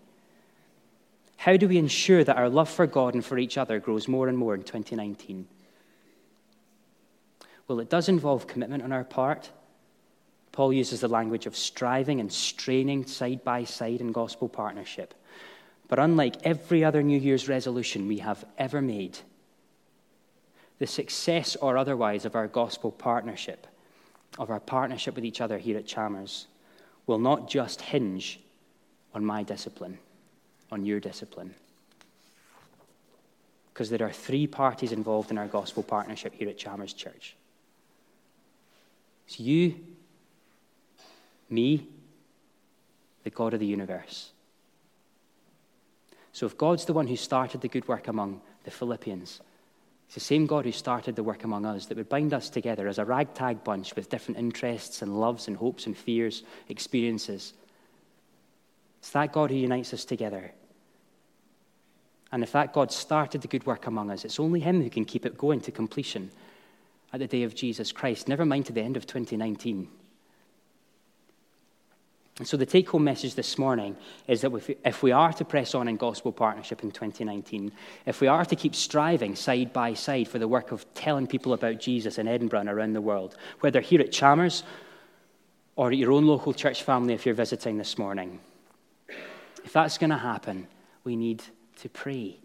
How 1.38 1.56
do 1.56 1.66
we 1.66 1.78
ensure 1.78 2.24
that 2.24 2.36
our 2.36 2.50
love 2.50 2.68
for 2.68 2.86
God 2.86 3.14
and 3.14 3.24
for 3.24 3.38
each 3.38 3.56
other 3.56 3.80
grows 3.80 4.06
more 4.06 4.28
and 4.28 4.36
more 4.36 4.54
in 4.54 4.64
2019? 4.64 5.48
Well, 7.68 7.80
it 7.80 7.88
does 7.88 8.10
involve 8.10 8.46
commitment 8.46 8.82
on 8.82 8.92
our 8.92 9.04
part. 9.04 9.48
Paul 10.52 10.74
uses 10.74 11.00
the 11.00 11.08
language 11.08 11.46
of 11.46 11.56
striving 11.56 12.20
and 12.20 12.30
straining 12.30 13.06
side 13.06 13.42
by 13.44 13.64
side 13.64 14.02
in 14.02 14.12
gospel 14.12 14.46
partnership. 14.46 15.14
But 15.90 15.98
unlike 15.98 16.36
every 16.44 16.84
other 16.84 17.02
New 17.02 17.18
Year's 17.18 17.48
resolution 17.48 18.06
we 18.06 18.18
have 18.18 18.44
ever 18.56 18.80
made, 18.80 19.18
the 20.78 20.86
success 20.86 21.56
or 21.56 21.76
otherwise 21.76 22.24
of 22.24 22.36
our 22.36 22.46
gospel 22.46 22.92
partnership, 22.92 23.66
of 24.38 24.50
our 24.50 24.60
partnership 24.60 25.16
with 25.16 25.24
each 25.24 25.40
other 25.40 25.58
here 25.58 25.76
at 25.76 25.88
Chalmers, 25.88 26.46
will 27.08 27.18
not 27.18 27.50
just 27.50 27.80
hinge 27.80 28.38
on 29.14 29.24
my 29.24 29.42
discipline, 29.42 29.98
on 30.70 30.86
your 30.86 31.00
discipline. 31.00 31.56
Because 33.74 33.90
there 33.90 34.06
are 34.06 34.12
three 34.12 34.46
parties 34.46 34.92
involved 34.92 35.32
in 35.32 35.38
our 35.38 35.48
gospel 35.48 35.82
partnership 35.82 36.32
here 36.34 36.48
at 36.48 36.56
Chalmers 36.56 36.92
Church. 36.92 37.34
It's 39.26 39.40
you, 39.40 39.74
me, 41.48 41.88
the 43.24 43.30
God 43.30 43.54
of 43.54 43.60
the 43.60 43.66
universe. 43.66 44.30
So 46.32 46.46
if 46.46 46.56
God's 46.56 46.84
the 46.84 46.92
one 46.92 47.06
who 47.06 47.16
started 47.16 47.60
the 47.60 47.68
good 47.68 47.88
work 47.88 48.08
among 48.08 48.40
the 48.64 48.70
Philippians, 48.70 49.40
it's 50.06 50.14
the 50.14 50.20
same 50.20 50.46
God 50.46 50.64
who 50.64 50.72
started 50.72 51.16
the 51.16 51.22
work 51.22 51.44
among 51.44 51.64
us 51.64 51.86
that 51.86 51.96
would 51.96 52.08
bind 52.08 52.34
us 52.34 52.50
together 52.50 52.88
as 52.88 52.98
a 52.98 53.04
ragtag 53.04 53.62
bunch 53.62 53.94
with 53.94 54.10
different 54.10 54.38
interests 54.38 55.02
and 55.02 55.20
loves 55.20 55.46
and 55.46 55.56
hopes 55.56 55.86
and 55.86 55.96
fears, 55.96 56.42
experiences. 56.68 57.52
It's 58.98 59.10
that 59.10 59.32
God 59.32 59.50
who 59.50 59.56
unites 59.56 59.94
us 59.94 60.04
together. 60.04 60.52
And 62.32 62.42
if 62.42 62.52
that 62.52 62.72
God 62.72 62.92
started 62.92 63.42
the 63.42 63.48
good 63.48 63.66
work 63.66 63.86
among 63.86 64.10
us, 64.10 64.24
it's 64.24 64.40
only 64.40 64.60
Him 64.60 64.82
who 64.82 64.90
can 64.90 65.04
keep 65.04 65.26
it 65.26 65.38
going 65.38 65.60
to 65.62 65.72
completion 65.72 66.30
at 67.12 67.18
the 67.18 67.26
day 67.26 67.42
of 67.42 67.54
Jesus 67.54 67.92
Christ, 67.92 68.28
never 68.28 68.44
mind 68.44 68.66
to 68.66 68.72
the 68.72 68.82
end 68.82 68.96
of 68.96 69.06
2019. 69.06 69.88
And 72.40 72.48
so, 72.48 72.56
the 72.56 72.64
take 72.64 72.88
home 72.88 73.04
message 73.04 73.34
this 73.34 73.58
morning 73.58 73.94
is 74.26 74.40
that 74.40 74.78
if 74.82 75.02
we 75.02 75.12
are 75.12 75.30
to 75.34 75.44
press 75.44 75.74
on 75.74 75.88
in 75.88 75.98
gospel 75.98 76.32
partnership 76.32 76.82
in 76.82 76.90
2019, 76.90 77.70
if 78.06 78.22
we 78.22 78.28
are 78.28 78.46
to 78.46 78.56
keep 78.56 78.74
striving 78.74 79.36
side 79.36 79.74
by 79.74 79.92
side 79.92 80.26
for 80.26 80.38
the 80.38 80.48
work 80.48 80.72
of 80.72 80.86
telling 80.94 81.26
people 81.26 81.52
about 81.52 81.78
Jesus 81.78 82.16
in 82.16 82.26
Edinburgh 82.26 82.60
and 82.60 82.70
around 82.70 82.94
the 82.94 83.00
world, 83.02 83.36
whether 83.60 83.82
here 83.82 84.00
at 84.00 84.10
Chalmers 84.10 84.62
or 85.76 85.90
at 85.90 85.98
your 85.98 86.12
own 86.12 86.26
local 86.26 86.54
church 86.54 86.82
family 86.82 87.12
if 87.12 87.26
you're 87.26 87.34
visiting 87.34 87.76
this 87.76 87.98
morning, 87.98 88.40
if 89.62 89.74
that's 89.74 89.98
going 89.98 90.08
to 90.08 90.16
happen, 90.16 90.66
we 91.04 91.16
need 91.16 91.42
to 91.82 91.90
pray. 91.90 92.38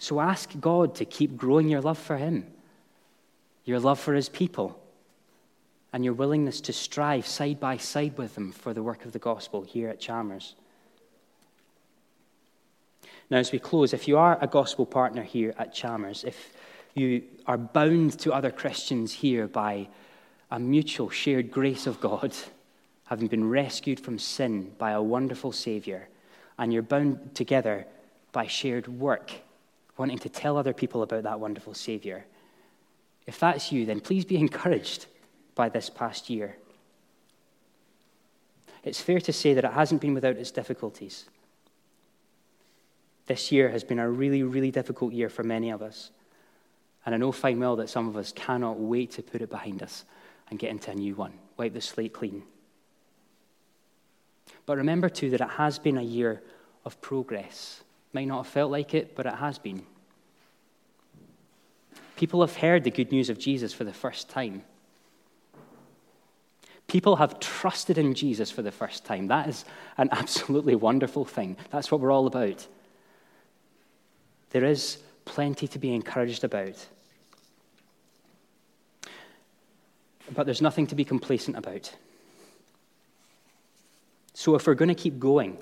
So 0.00 0.18
ask 0.18 0.58
God 0.60 0.96
to 0.96 1.04
keep 1.04 1.36
growing 1.36 1.68
your 1.68 1.82
love 1.82 1.98
for 1.98 2.16
Him, 2.16 2.48
your 3.64 3.78
love 3.78 4.00
for 4.00 4.12
His 4.12 4.28
people, 4.28 4.81
and 5.92 6.04
your 6.04 6.14
willingness 6.14 6.60
to 6.62 6.72
strive 6.72 7.26
side 7.26 7.60
by 7.60 7.76
side 7.76 8.16
with 8.16 8.34
them 8.34 8.52
for 8.52 8.72
the 8.72 8.82
work 8.82 9.04
of 9.04 9.12
the 9.12 9.18
gospel 9.18 9.62
here 9.62 9.88
at 9.88 10.00
Chalmers. 10.00 10.54
Now, 13.30 13.38
as 13.38 13.52
we 13.52 13.58
close, 13.58 13.92
if 13.92 14.08
you 14.08 14.18
are 14.18 14.38
a 14.40 14.46
gospel 14.46 14.86
partner 14.86 15.22
here 15.22 15.54
at 15.58 15.74
Chalmers, 15.74 16.24
if 16.24 16.54
you 16.94 17.22
are 17.46 17.58
bound 17.58 18.18
to 18.20 18.32
other 18.32 18.50
Christians 18.50 19.12
here 19.12 19.46
by 19.48 19.88
a 20.50 20.58
mutual 20.58 21.10
shared 21.10 21.50
grace 21.50 21.86
of 21.86 22.00
God, 22.00 22.34
having 23.04 23.28
been 23.28 23.48
rescued 23.48 24.00
from 24.00 24.18
sin 24.18 24.72
by 24.78 24.92
a 24.92 25.02
wonderful 25.02 25.52
Savior, 25.52 26.08
and 26.58 26.72
you're 26.72 26.82
bound 26.82 27.34
together 27.34 27.86
by 28.32 28.46
shared 28.46 28.88
work, 28.88 29.32
wanting 29.98 30.18
to 30.18 30.28
tell 30.28 30.56
other 30.56 30.72
people 30.72 31.02
about 31.02 31.24
that 31.24 31.40
wonderful 31.40 31.74
Savior. 31.74 32.24
If 33.26 33.38
that's 33.38 33.70
you, 33.70 33.84
then 33.84 34.00
please 34.00 34.24
be 34.24 34.36
encouraged 34.46 35.06
by 35.54 35.68
this 35.68 35.90
past 35.90 36.30
year. 36.30 36.56
It's 38.82 39.00
fair 39.00 39.20
to 39.20 39.32
say 39.32 39.54
that 39.54 39.64
it 39.64 39.72
hasn't 39.72 40.00
been 40.00 40.14
without 40.14 40.36
its 40.36 40.50
difficulties. 40.50 41.26
This 43.26 43.52
year 43.52 43.68
has 43.68 43.84
been 43.84 43.98
a 43.98 44.10
really, 44.10 44.42
really 44.42 44.70
difficult 44.70 45.12
year 45.12 45.28
for 45.28 45.42
many 45.44 45.70
of 45.70 45.82
us. 45.82 46.10
And 47.06 47.14
I 47.14 47.18
know 47.18 47.32
fine 47.32 47.60
well 47.60 47.76
that 47.76 47.90
some 47.90 48.08
of 48.08 48.16
us 48.16 48.32
cannot 48.32 48.78
wait 48.78 49.12
to 49.12 49.22
put 49.22 49.42
it 49.42 49.50
behind 49.50 49.82
us 49.82 50.04
and 50.50 50.58
get 50.58 50.70
into 50.70 50.90
a 50.90 50.94
new 50.94 51.14
one, 51.14 51.32
wipe 51.56 51.72
the 51.72 51.80
slate 51.80 52.12
clean. 52.12 52.42
But 54.66 54.76
remember, 54.76 55.08
too, 55.08 55.30
that 55.30 55.40
it 55.40 55.50
has 55.50 55.78
been 55.78 55.98
a 55.98 56.02
year 56.02 56.42
of 56.84 57.00
progress. 57.00 57.82
Might 58.12 58.26
not 58.28 58.44
have 58.44 58.52
felt 58.52 58.70
like 58.70 58.94
it, 58.94 59.14
but 59.14 59.26
it 59.26 59.34
has 59.34 59.58
been. 59.58 59.84
People 62.16 62.40
have 62.40 62.56
heard 62.56 62.84
the 62.84 62.90
good 62.90 63.10
news 63.10 63.30
of 63.30 63.38
Jesus 63.38 63.72
for 63.72 63.84
the 63.84 63.92
first 63.92 64.28
time. 64.28 64.62
People 66.92 67.16
have 67.16 67.40
trusted 67.40 67.96
in 67.96 68.12
Jesus 68.12 68.50
for 68.50 68.60
the 68.60 68.70
first 68.70 69.06
time. 69.06 69.28
That 69.28 69.48
is 69.48 69.64
an 69.96 70.10
absolutely 70.12 70.74
wonderful 70.74 71.24
thing. 71.24 71.56
That's 71.70 71.90
what 71.90 72.02
we're 72.02 72.12
all 72.12 72.26
about. 72.26 72.66
There 74.50 74.66
is 74.66 74.98
plenty 75.24 75.66
to 75.68 75.78
be 75.78 75.94
encouraged 75.94 76.44
about. 76.44 76.86
But 80.34 80.44
there's 80.44 80.60
nothing 80.60 80.86
to 80.88 80.94
be 80.94 81.02
complacent 81.02 81.56
about. 81.56 81.90
So, 84.34 84.54
if 84.54 84.66
we're 84.66 84.74
going 84.74 84.90
to 84.90 84.94
keep 84.94 85.18
going, 85.18 85.56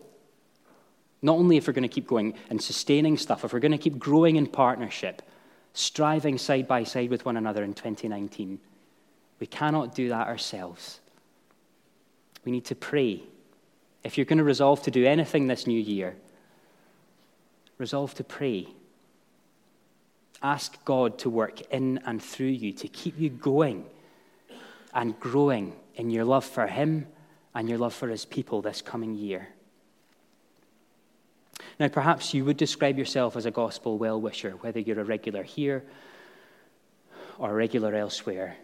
not 1.23 1.37
only 1.37 1.57
if 1.57 1.69
we're 1.69 1.75
going 1.75 1.89
to 1.89 1.89
keep 1.89 2.09
going 2.09 2.35
and 2.49 2.61
sustaining 2.61 3.17
stuff, 3.17 3.45
if 3.45 3.53
we're 3.53 3.61
going 3.61 3.71
to 3.71 3.79
keep 3.79 4.01
growing 4.01 4.35
in 4.35 4.49
partnership, 4.49 5.23
striving 5.75 6.39
side 6.39 6.67
by 6.67 6.83
side 6.83 7.09
with 7.09 7.25
one 7.25 7.37
another 7.37 7.63
in 7.63 7.73
2019, 7.73 8.59
we 9.39 9.47
cannot 9.47 9.95
do 9.95 10.09
that 10.09 10.27
ourselves. 10.27 11.00
We 12.45 12.53
need 12.53 12.65
to 12.67 12.75
pray. 12.75 13.23
If 14.03 14.17
you're 14.17 14.25
going 14.25 14.39
to 14.39 14.45
resolve 14.45 14.83
to 14.83 14.91
do 14.91 15.07
anything 15.07 15.47
this 15.47 15.67
new 15.67 15.79
year, 15.79 16.17
resolve 17.79 18.15
to 18.15 18.25
pray. 18.25 18.69
Ask 20.43 20.83
God 20.85 21.19
to 21.19 21.31
work 21.31 21.61
in 21.73 22.01
and 22.07 22.23
through 22.23 22.47
you 22.47 22.73
to 22.73 22.89
keep 22.89 23.19
you 23.19 23.29
going 23.29 23.85
and 24.95 25.19
growing 25.21 25.75
in 25.97 26.11
your 26.11 26.25
love 26.25 26.45
for 26.45 26.67
Him 26.67 27.07
and 27.55 27.69
your 27.69 27.79
love 27.79 27.95
for 27.95 28.09
his 28.09 28.25
people 28.25 28.63
this 28.63 28.83
coming 28.83 29.15
year. 29.15 29.49
Now, 31.79 31.89
perhaps 31.89 32.35
you 32.35 32.45
would 32.45 32.57
describe 32.57 32.99
yourself 32.99 33.37
as 33.37 33.47
a 33.47 33.51
gospel 33.51 33.99
well 33.99 34.21
wisher, 34.21 34.53
whether 34.61 34.81
you're 34.81 35.01
a 35.01 35.05
regular 35.05 35.43
here 35.43 35.85
or 37.39 37.51
a 37.51 37.55
regular 37.55 37.95
elsewhere. 37.95 38.57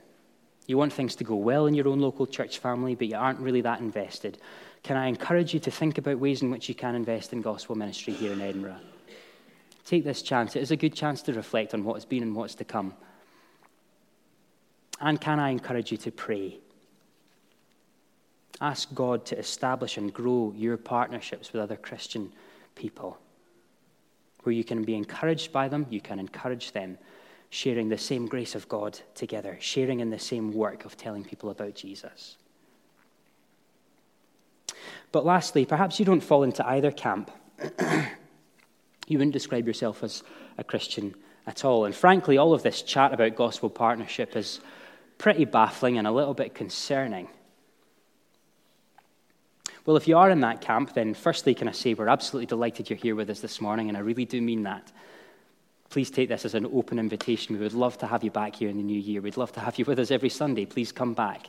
You 0.66 0.76
want 0.76 0.92
things 0.92 1.14
to 1.16 1.24
go 1.24 1.36
well 1.36 1.66
in 1.66 1.74
your 1.74 1.88
own 1.88 2.00
local 2.00 2.26
church 2.26 2.58
family, 2.58 2.94
but 2.94 3.06
you 3.06 3.16
aren't 3.16 3.38
really 3.38 3.60
that 3.60 3.80
invested. 3.80 4.38
Can 4.82 4.96
I 4.96 5.06
encourage 5.06 5.54
you 5.54 5.60
to 5.60 5.70
think 5.70 5.98
about 5.98 6.18
ways 6.18 6.42
in 6.42 6.50
which 6.50 6.68
you 6.68 6.74
can 6.74 6.94
invest 6.94 7.32
in 7.32 7.42
gospel 7.42 7.76
ministry 7.76 8.12
here 8.12 8.32
in 8.32 8.40
Edinburgh? 8.40 8.80
Take 9.84 10.04
this 10.04 10.22
chance. 10.22 10.56
It 10.56 10.62
is 10.62 10.72
a 10.72 10.76
good 10.76 10.94
chance 10.94 11.22
to 11.22 11.32
reflect 11.32 11.72
on 11.72 11.84
what 11.84 11.94
has 11.94 12.04
been 12.04 12.22
and 12.22 12.34
what's 12.34 12.56
to 12.56 12.64
come. 12.64 12.94
And 15.00 15.20
can 15.20 15.38
I 15.38 15.50
encourage 15.50 15.92
you 15.92 15.98
to 15.98 16.10
pray? 16.10 16.58
Ask 18.60 18.92
God 18.94 19.24
to 19.26 19.38
establish 19.38 19.96
and 19.98 20.12
grow 20.12 20.52
your 20.56 20.76
partnerships 20.76 21.52
with 21.52 21.62
other 21.62 21.76
Christian 21.76 22.32
people, 22.74 23.18
where 24.42 24.54
you 24.54 24.64
can 24.64 24.82
be 24.82 24.94
encouraged 24.94 25.52
by 25.52 25.68
them, 25.68 25.86
you 25.90 26.00
can 26.00 26.18
encourage 26.18 26.72
them, 26.72 26.98
sharing 27.50 27.88
the 27.88 27.98
same 27.98 28.26
grace 28.26 28.54
of 28.54 28.68
God 28.68 28.98
together, 29.14 29.56
sharing 29.60 30.00
in 30.00 30.10
the 30.10 30.18
same 30.18 30.52
work 30.52 30.84
of 30.84 30.96
telling 30.96 31.24
people 31.24 31.50
about 31.50 31.74
Jesus. 31.74 32.36
But 35.12 35.24
lastly, 35.24 35.64
perhaps 35.64 35.98
you 35.98 36.04
don't 36.04 36.20
fall 36.20 36.42
into 36.42 36.66
either 36.66 36.90
camp. 36.90 37.30
you 39.08 39.18
wouldn't 39.18 39.32
describe 39.32 39.66
yourself 39.66 40.02
as 40.02 40.22
a 40.58 40.64
Christian 40.64 41.14
at 41.46 41.64
all. 41.64 41.84
And 41.84 41.94
frankly, 41.94 42.38
all 42.38 42.52
of 42.52 42.62
this 42.62 42.82
chat 42.82 43.14
about 43.14 43.36
gospel 43.36 43.70
partnership 43.70 44.36
is 44.36 44.60
pretty 45.18 45.44
baffling 45.44 45.98
and 45.98 46.06
a 46.06 46.12
little 46.12 46.34
bit 46.34 46.54
concerning. 46.54 47.28
Well, 49.86 49.96
if 49.96 50.08
you 50.08 50.18
are 50.18 50.30
in 50.30 50.40
that 50.40 50.60
camp, 50.60 50.94
then 50.94 51.14
firstly, 51.14 51.54
can 51.54 51.68
I 51.68 51.72
say 51.72 51.94
we're 51.94 52.08
absolutely 52.08 52.46
delighted 52.46 52.90
you're 52.90 52.98
here 52.98 53.14
with 53.14 53.30
us 53.30 53.40
this 53.40 53.60
morning, 53.60 53.88
and 53.88 53.96
I 53.96 54.00
really 54.00 54.24
do 54.24 54.42
mean 54.42 54.64
that. 54.64 54.90
Please 55.90 56.10
take 56.10 56.28
this 56.28 56.44
as 56.44 56.54
an 56.54 56.66
open 56.66 56.98
invitation. 56.98 57.56
We 57.56 57.62
would 57.62 57.72
love 57.72 57.98
to 57.98 58.06
have 58.06 58.24
you 58.24 58.30
back 58.30 58.56
here 58.56 58.68
in 58.68 58.76
the 58.76 58.82
new 58.82 58.98
year. 58.98 59.20
We'd 59.20 59.36
love 59.36 59.52
to 59.52 59.60
have 59.60 59.78
you 59.78 59.84
with 59.84 59.98
us 59.98 60.10
every 60.10 60.28
Sunday. 60.28 60.66
Please 60.66 60.92
come 60.92 61.14
back. 61.14 61.48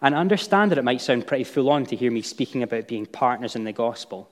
And 0.00 0.14
understand 0.14 0.70
that 0.70 0.78
it 0.78 0.84
might 0.84 1.00
sound 1.00 1.26
pretty 1.26 1.44
full 1.44 1.70
on 1.70 1.86
to 1.86 1.96
hear 1.96 2.10
me 2.10 2.22
speaking 2.22 2.62
about 2.62 2.88
being 2.88 3.06
partners 3.06 3.54
in 3.54 3.64
the 3.64 3.72
gospel, 3.72 4.28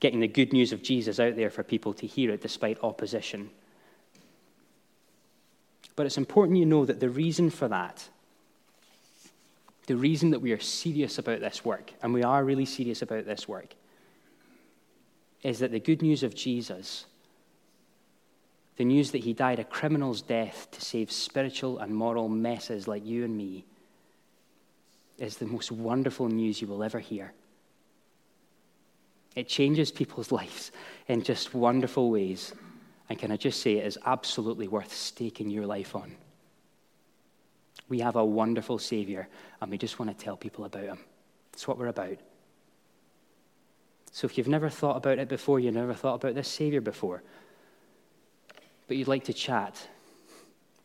getting 0.00 0.20
the 0.20 0.28
good 0.28 0.52
news 0.52 0.72
of 0.72 0.82
Jesus 0.82 1.20
out 1.20 1.36
there 1.36 1.50
for 1.50 1.62
people 1.62 1.92
to 1.94 2.06
hear 2.06 2.30
it 2.30 2.42
despite 2.42 2.82
opposition. 2.82 3.50
But 5.94 6.06
it's 6.06 6.18
important 6.18 6.58
you 6.58 6.66
know 6.66 6.84
that 6.86 7.00
the 7.00 7.10
reason 7.10 7.50
for 7.50 7.68
that 7.68 8.08
the 9.90 9.96
reason 9.96 10.30
that 10.30 10.38
we 10.38 10.52
are 10.52 10.60
serious 10.60 11.18
about 11.18 11.40
this 11.40 11.64
work, 11.64 11.92
and 12.00 12.14
we 12.14 12.22
are 12.22 12.44
really 12.44 12.64
serious 12.64 13.02
about 13.02 13.26
this 13.26 13.48
work, 13.48 13.74
is 15.42 15.60
that 15.60 15.70
the 15.70 15.80
good 15.80 16.02
news 16.02 16.22
of 16.22 16.34
Jesus, 16.34 17.06
the 18.76 18.84
news 18.84 19.10
that 19.12 19.24
he 19.24 19.32
died 19.32 19.58
a 19.58 19.64
criminal's 19.64 20.22
death 20.22 20.68
to 20.72 20.80
save 20.80 21.10
spiritual 21.10 21.78
and 21.78 21.94
moral 21.94 22.28
messes 22.28 22.86
like 22.86 23.04
you 23.04 23.24
and 23.24 23.36
me, 23.36 23.64
is 25.18 25.36
the 25.36 25.46
most 25.46 25.70
wonderful 25.70 26.28
news 26.28 26.60
you 26.60 26.66
will 26.66 26.82
ever 26.82 26.98
hear. 26.98 27.32
It 29.36 29.48
changes 29.48 29.90
people's 29.90 30.32
lives 30.40 30.72
in 31.08 31.22
just 31.22 31.54
wonderful 31.54 32.10
ways. 32.10 32.52
And 33.08 33.18
can 33.18 33.32
I 33.32 33.36
just 33.36 33.60
say, 33.60 33.74
it 33.74 33.86
is 33.86 33.98
absolutely 34.06 34.68
worth 34.68 34.92
staking 34.92 35.50
your 35.50 35.66
life 35.66 35.96
on. 35.96 36.12
We 37.88 37.98
have 38.00 38.16
a 38.16 38.24
wonderful 38.24 38.78
Savior, 38.78 39.28
and 39.60 39.70
we 39.70 39.76
just 39.76 39.98
want 39.98 40.16
to 40.16 40.24
tell 40.24 40.36
people 40.36 40.64
about 40.64 40.84
him. 40.84 40.98
That's 41.50 41.66
what 41.66 41.76
we're 41.76 41.88
about. 41.88 42.18
So 44.12 44.26
if 44.26 44.36
you've 44.36 44.48
never 44.48 44.68
thought 44.68 44.96
about 44.96 45.18
it 45.18 45.28
before, 45.28 45.60
you've 45.60 45.74
never 45.74 45.94
thought 45.94 46.14
about 46.14 46.34
this 46.34 46.48
Savior 46.48 46.80
before, 46.80 47.22
but 48.88 48.96
you'd 48.96 49.08
like 49.08 49.24
to 49.24 49.32
chat, 49.32 49.88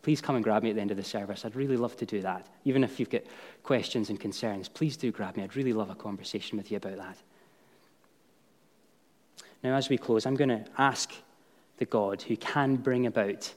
please 0.03 0.21
come 0.21 0.35
and 0.35 0.43
grab 0.43 0.61
me 0.61 0.69
at 0.69 0.75
the 0.75 0.81
end 0.81 0.91
of 0.91 0.97
the 0.97 1.03
service. 1.03 1.43
I'd 1.43 1.55
really 1.55 1.77
love 1.77 1.97
to 1.97 2.05
do 2.05 2.21
that. 2.21 2.45
Even 2.63 2.83
if 2.83 2.99
you've 2.99 3.09
got 3.09 3.23
questions 3.63 4.09
and 4.09 4.19
concerns, 4.19 4.69
please 4.69 4.95
do 4.95 5.11
grab 5.11 5.35
me. 5.35 5.43
I'd 5.43 5.55
really 5.55 5.73
love 5.73 5.89
a 5.89 5.95
conversation 5.95 6.57
with 6.57 6.69
you 6.69 6.77
about 6.77 6.97
that. 6.97 7.17
Now, 9.63 9.75
as 9.75 9.89
we 9.89 9.97
close, 9.97 10.27
I'm 10.27 10.35
going 10.35 10.49
to 10.49 10.63
ask 10.77 11.11
the 11.77 11.85
God 11.85 12.21
who 12.21 12.37
can 12.37 12.75
bring 12.75 13.07
about 13.07 13.51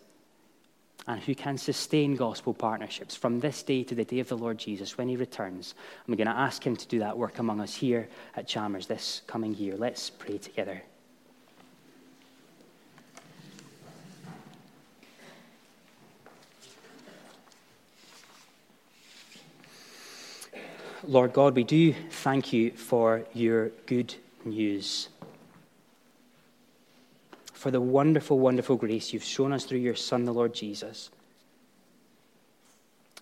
and 1.09 1.21
who 1.23 1.35
can 1.35 1.57
sustain 1.57 2.15
gospel 2.15 2.53
partnerships 2.53 3.17
from 3.17 3.41
this 3.41 3.63
day 3.63 3.83
to 3.83 3.95
the 3.95 4.05
day 4.05 4.21
of 4.21 4.29
the 4.29 4.37
Lord 4.37 4.59
Jesus 4.59 4.99
when 4.99 5.09
he 5.09 5.17
returns. 5.17 5.75
And 6.05 6.13
we're 6.13 6.23
going 6.23 6.35
to 6.35 6.41
ask 6.41 6.65
him 6.65 6.77
to 6.77 6.87
do 6.87 6.99
that 6.99 7.17
work 7.17 7.39
among 7.39 7.63
us 7.63 7.75
here 7.75 8.09
at 8.37 8.47
Chalmers 8.47 8.87
this 8.87 9.23
coming 9.27 9.55
year. 9.55 9.75
Let's 9.75 10.11
pray 10.11 10.37
together. 10.37 10.83
Lord 21.07 21.33
God, 21.33 21.57
we 21.57 21.65
do 21.65 21.95
thank 22.11 22.53
you 22.53 22.73
for 22.73 23.25
your 23.33 23.71
good 23.87 24.15
news 24.45 25.09
for 27.59 27.73
the 27.73 27.81
wonderful, 27.81 28.39
wonderful 28.39 28.77
grace 28.77 29.13
you've 29.13 29.25
shown 29.25 29.53
us 29.53 29.65
through 29.65 29.81
your 29.81 29.97
Son, 29.97 30.25
the 30.25 30.33
Lord 30.33 30.55
Jesus, 30.55 31.11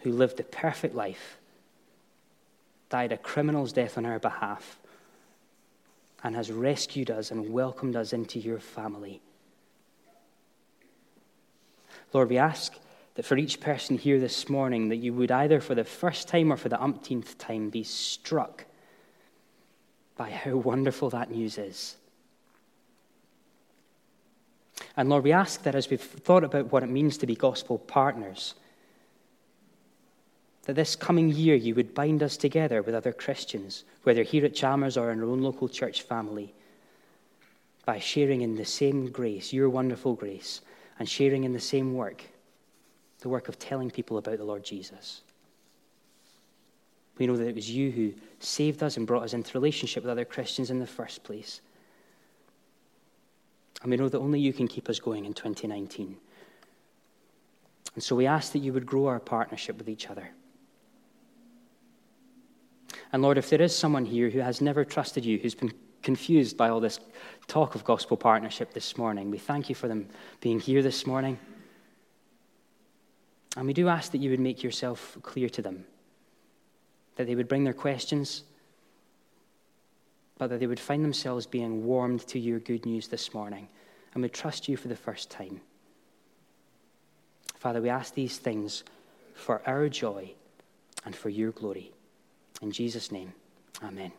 who 0.03 0.13
lived 0.13 0.37
the 0.37 0.45
perfect 0.45 0.95
life, 0.95 1.39
died 2.91 3.13
a 3.13 3.17
criminal's 3.17 3.73
death 3.73 3.97
on 3.97 4.05
our 4.05 4.19
behalf, 4.19 4.79
and 6.23 6.37
has 6.37 6.53
rescued 6.53 7.11
us 7.11 7.31
and 7.31 7.51
welcomed 7.51 7.97
us 7.97 8.13
into 8.13 8.39
your 8.39 8.59
family. 8.59 9.23
Lord, 12.13 12.29
we 12.29 12.37
ask 12.37 12.75
that 13.15 13.25
for 13.25 13.39
each 13.39 13.59
person 13.59 13.97
here 13.97 14.21
this 14.21 14.51
morning, 14.51 14.91
that 14.91 14.97
you 14.97 15.15
would 15.15 15.31
either 15.31 15.61
for 15.63 15.75
the 15.75 15.83
first 15.83 16.29
time 16.29 16.53
or 16.53 16.59
for 16.59 16.69
the 16.69 16.83
umpteenth 16.83 17.39
time 17.39 17.71
be 17.71 17.85
struck 17.85 18.67
by 20.15 20.29
how 20.29 20.57
wonderful 20.57 21.09
that 21.09 21.31
news 21.31 21.57
is 21.57 21.97
and 24.97 25.09
Lord, 25.09 25.25
we 25.25 25.33
ask 25.33 25.63
that 25.63 25.75
as 25.75 25.91
we've 25.91 26.01
thought 26.01 26.45
about 26.45 26.73
what 26.73 26.83
it 26.83 26.91
means 26.91 27.19
to 27.19 27.27
be 27.27 27.35
gospel 27.35 27.79
partners, 27.79 28.55
that 30.65 30.75
this 30.75 30.97
coming 30.97 31.31
year 31.31 31.55
you 31.55 31.75
would 31.75 31.95
bind 31.95 32.23
us 32.23 32.37
together 32.37 32.83
with 32.83 32.95
other 32.95 33.13
Christians, 33.13 33.85
whether 34.03 34.23
here 34.23 34.45
at 34.45 34.55
Chalmers 34.55 34.97
or 34.97 35.11
in 35.11 35.21
our 35.21 35.27
own 35.27 35.43
local 35.43 35.69
church 35.69 36.03
family, 36.03 36.53
by 37.85 38.01
sharing 38.01 38.41
in 38.43 38.57
the 38.57 38.65
same 38.65 39.11
grace, 39.11 39.53
your 39.53 39.71
wonderful 39.71 40.15
grace, 40.15 40.61
and 40.99 41.09
sharing 41.09 41.45
in 41.45 41.53
the 41.53 41.61
same 41.61 41.95
work, 41.95 42.25
the 43.21 43.29
work 43.29 43.49
of 43.49 43.59
telling 43.59 43.91
people 43.91 44.19
about 44.19 44.39
the 44.39 44.45
Lord 44.45 44.65
Jesus. 44.65 45.21
We 47.19 47.27
know 47.27 47.37
that 47.37 47.49
it 47.49 47.55
was 47.55 47.71
you 47.71 47.91
who 47.91 48.13
saved 48.41 48.83
us 48.83 48.97
and 48.97 49.07
brought 49.07 49.23
us 49.23 49.35
into 49.35 49.57
relationship 49.57 50.03
with 50.03 50.11
other 50.11 50.25
Christians 50.25 50.71
in 50.71 50.81
the 50.81 50.87
first 50.87 51.23
place. 51.23 51.61
And 53.87 53.93
we 53.93 53.99
know 53.99 54.09
that 54.09 54.19
only 54.19 54.41
you 54.41 54.53
can 54.53 54.67
keep 54.67 54.89
us 54.89 54.99
going 54.99 55.27
in 55.27 55.33
2019. 55.33 56.17
And 57.95 58.03
so 58.03 58.17
we 58.17 58.27
ask 58.27 58.51
that 58.51 58.59
you 58.59 58.73
would 58.73 58.85
grow 58.85 59.07
our 59.07 59.21
partnership 59.21 59.79
with 59.79 59.89
each 59.89 60.11
other. 60.11 60.29
And 63.13 63.23
Lord, 63.23 63.39
if 63.39 63.49
there 63.49 63.63
is 63.63 63.79
someone 63.79 64.05
here 64.05 64.29
who 64.29 64.41
has 64.41 64.61
never 64.61 64.85
trusted 64.85 65.25
you, 65.25 65.39
who's 65.39 65.55
been 65.55 65.73
confused 66.03 66.57
by 66.57 66.69
all 66.69 66.81
this 66.81 66.99
talk 67.47 67.77
of 67.77 67.85
gospel 67.85 68.17
partnership 68.17 68.75
this 68.75 68.99
morning, 68.99 69.31
we 69.31 69.39
thank 69.39 69.69
you 69.69 69.77
for 69.77 69.87
them 69.87 70.09
being 70.41 70.59
here 70.59 70.83
this 70.83 71.07
morning. 71.07 71.39
And 73.57 73.69
we 73.69 73.73
do 73.73 73.87
ask 73.87 74.11
that 74.11 74.19
you 74.19 74.31
would 74.31 74.41
make 74.41 74.65
yourself 74.65 75.17
clear 75.23 75.49
to 75.51 75.63
them, 75.63 75.85
that 77.15 77.29
they 77.29 77.37
would 77.37 77.47
bring 77.47 77.63
their 77.63 77.73
questions 77.73 78.43
but 80.39 80.49
that 80.49 80.61
they 80.61 80.67
would 80.67 80.81
find 80.81 81.05
themselves 81.05 81.47
being 81.47 81.85
warmed 81.87 82.27
to 82.29 82.39
your 82.39 82.59
good 82.59 82.85
news 82.87 83.09
this 83.09 83.33
morning 83.33 83.69
and 84.15 84.23
would 84.23 84.33
trust 84.33 84.69
you 84.69 84.77
for 84.77 84.89
the 84.89 84.97
first 84.97 85.31
time. 85.31 85.61
Father, 87.59 87.81
we 87.81 87.89
ask 87.89 88.15
these 88.15 88.39
things 88.39 88.85
for 89.35 89.63
our 89.67 89.89
joy 89.89 90.33
and 91.05 91.15
for 91.15 91.29
your 91.29 91.53
glory. 91.53 91.93
In 92.63 92.71
Jesus' 92.71 93.11
name, 93.11 93.33
amen. 93.83 94.13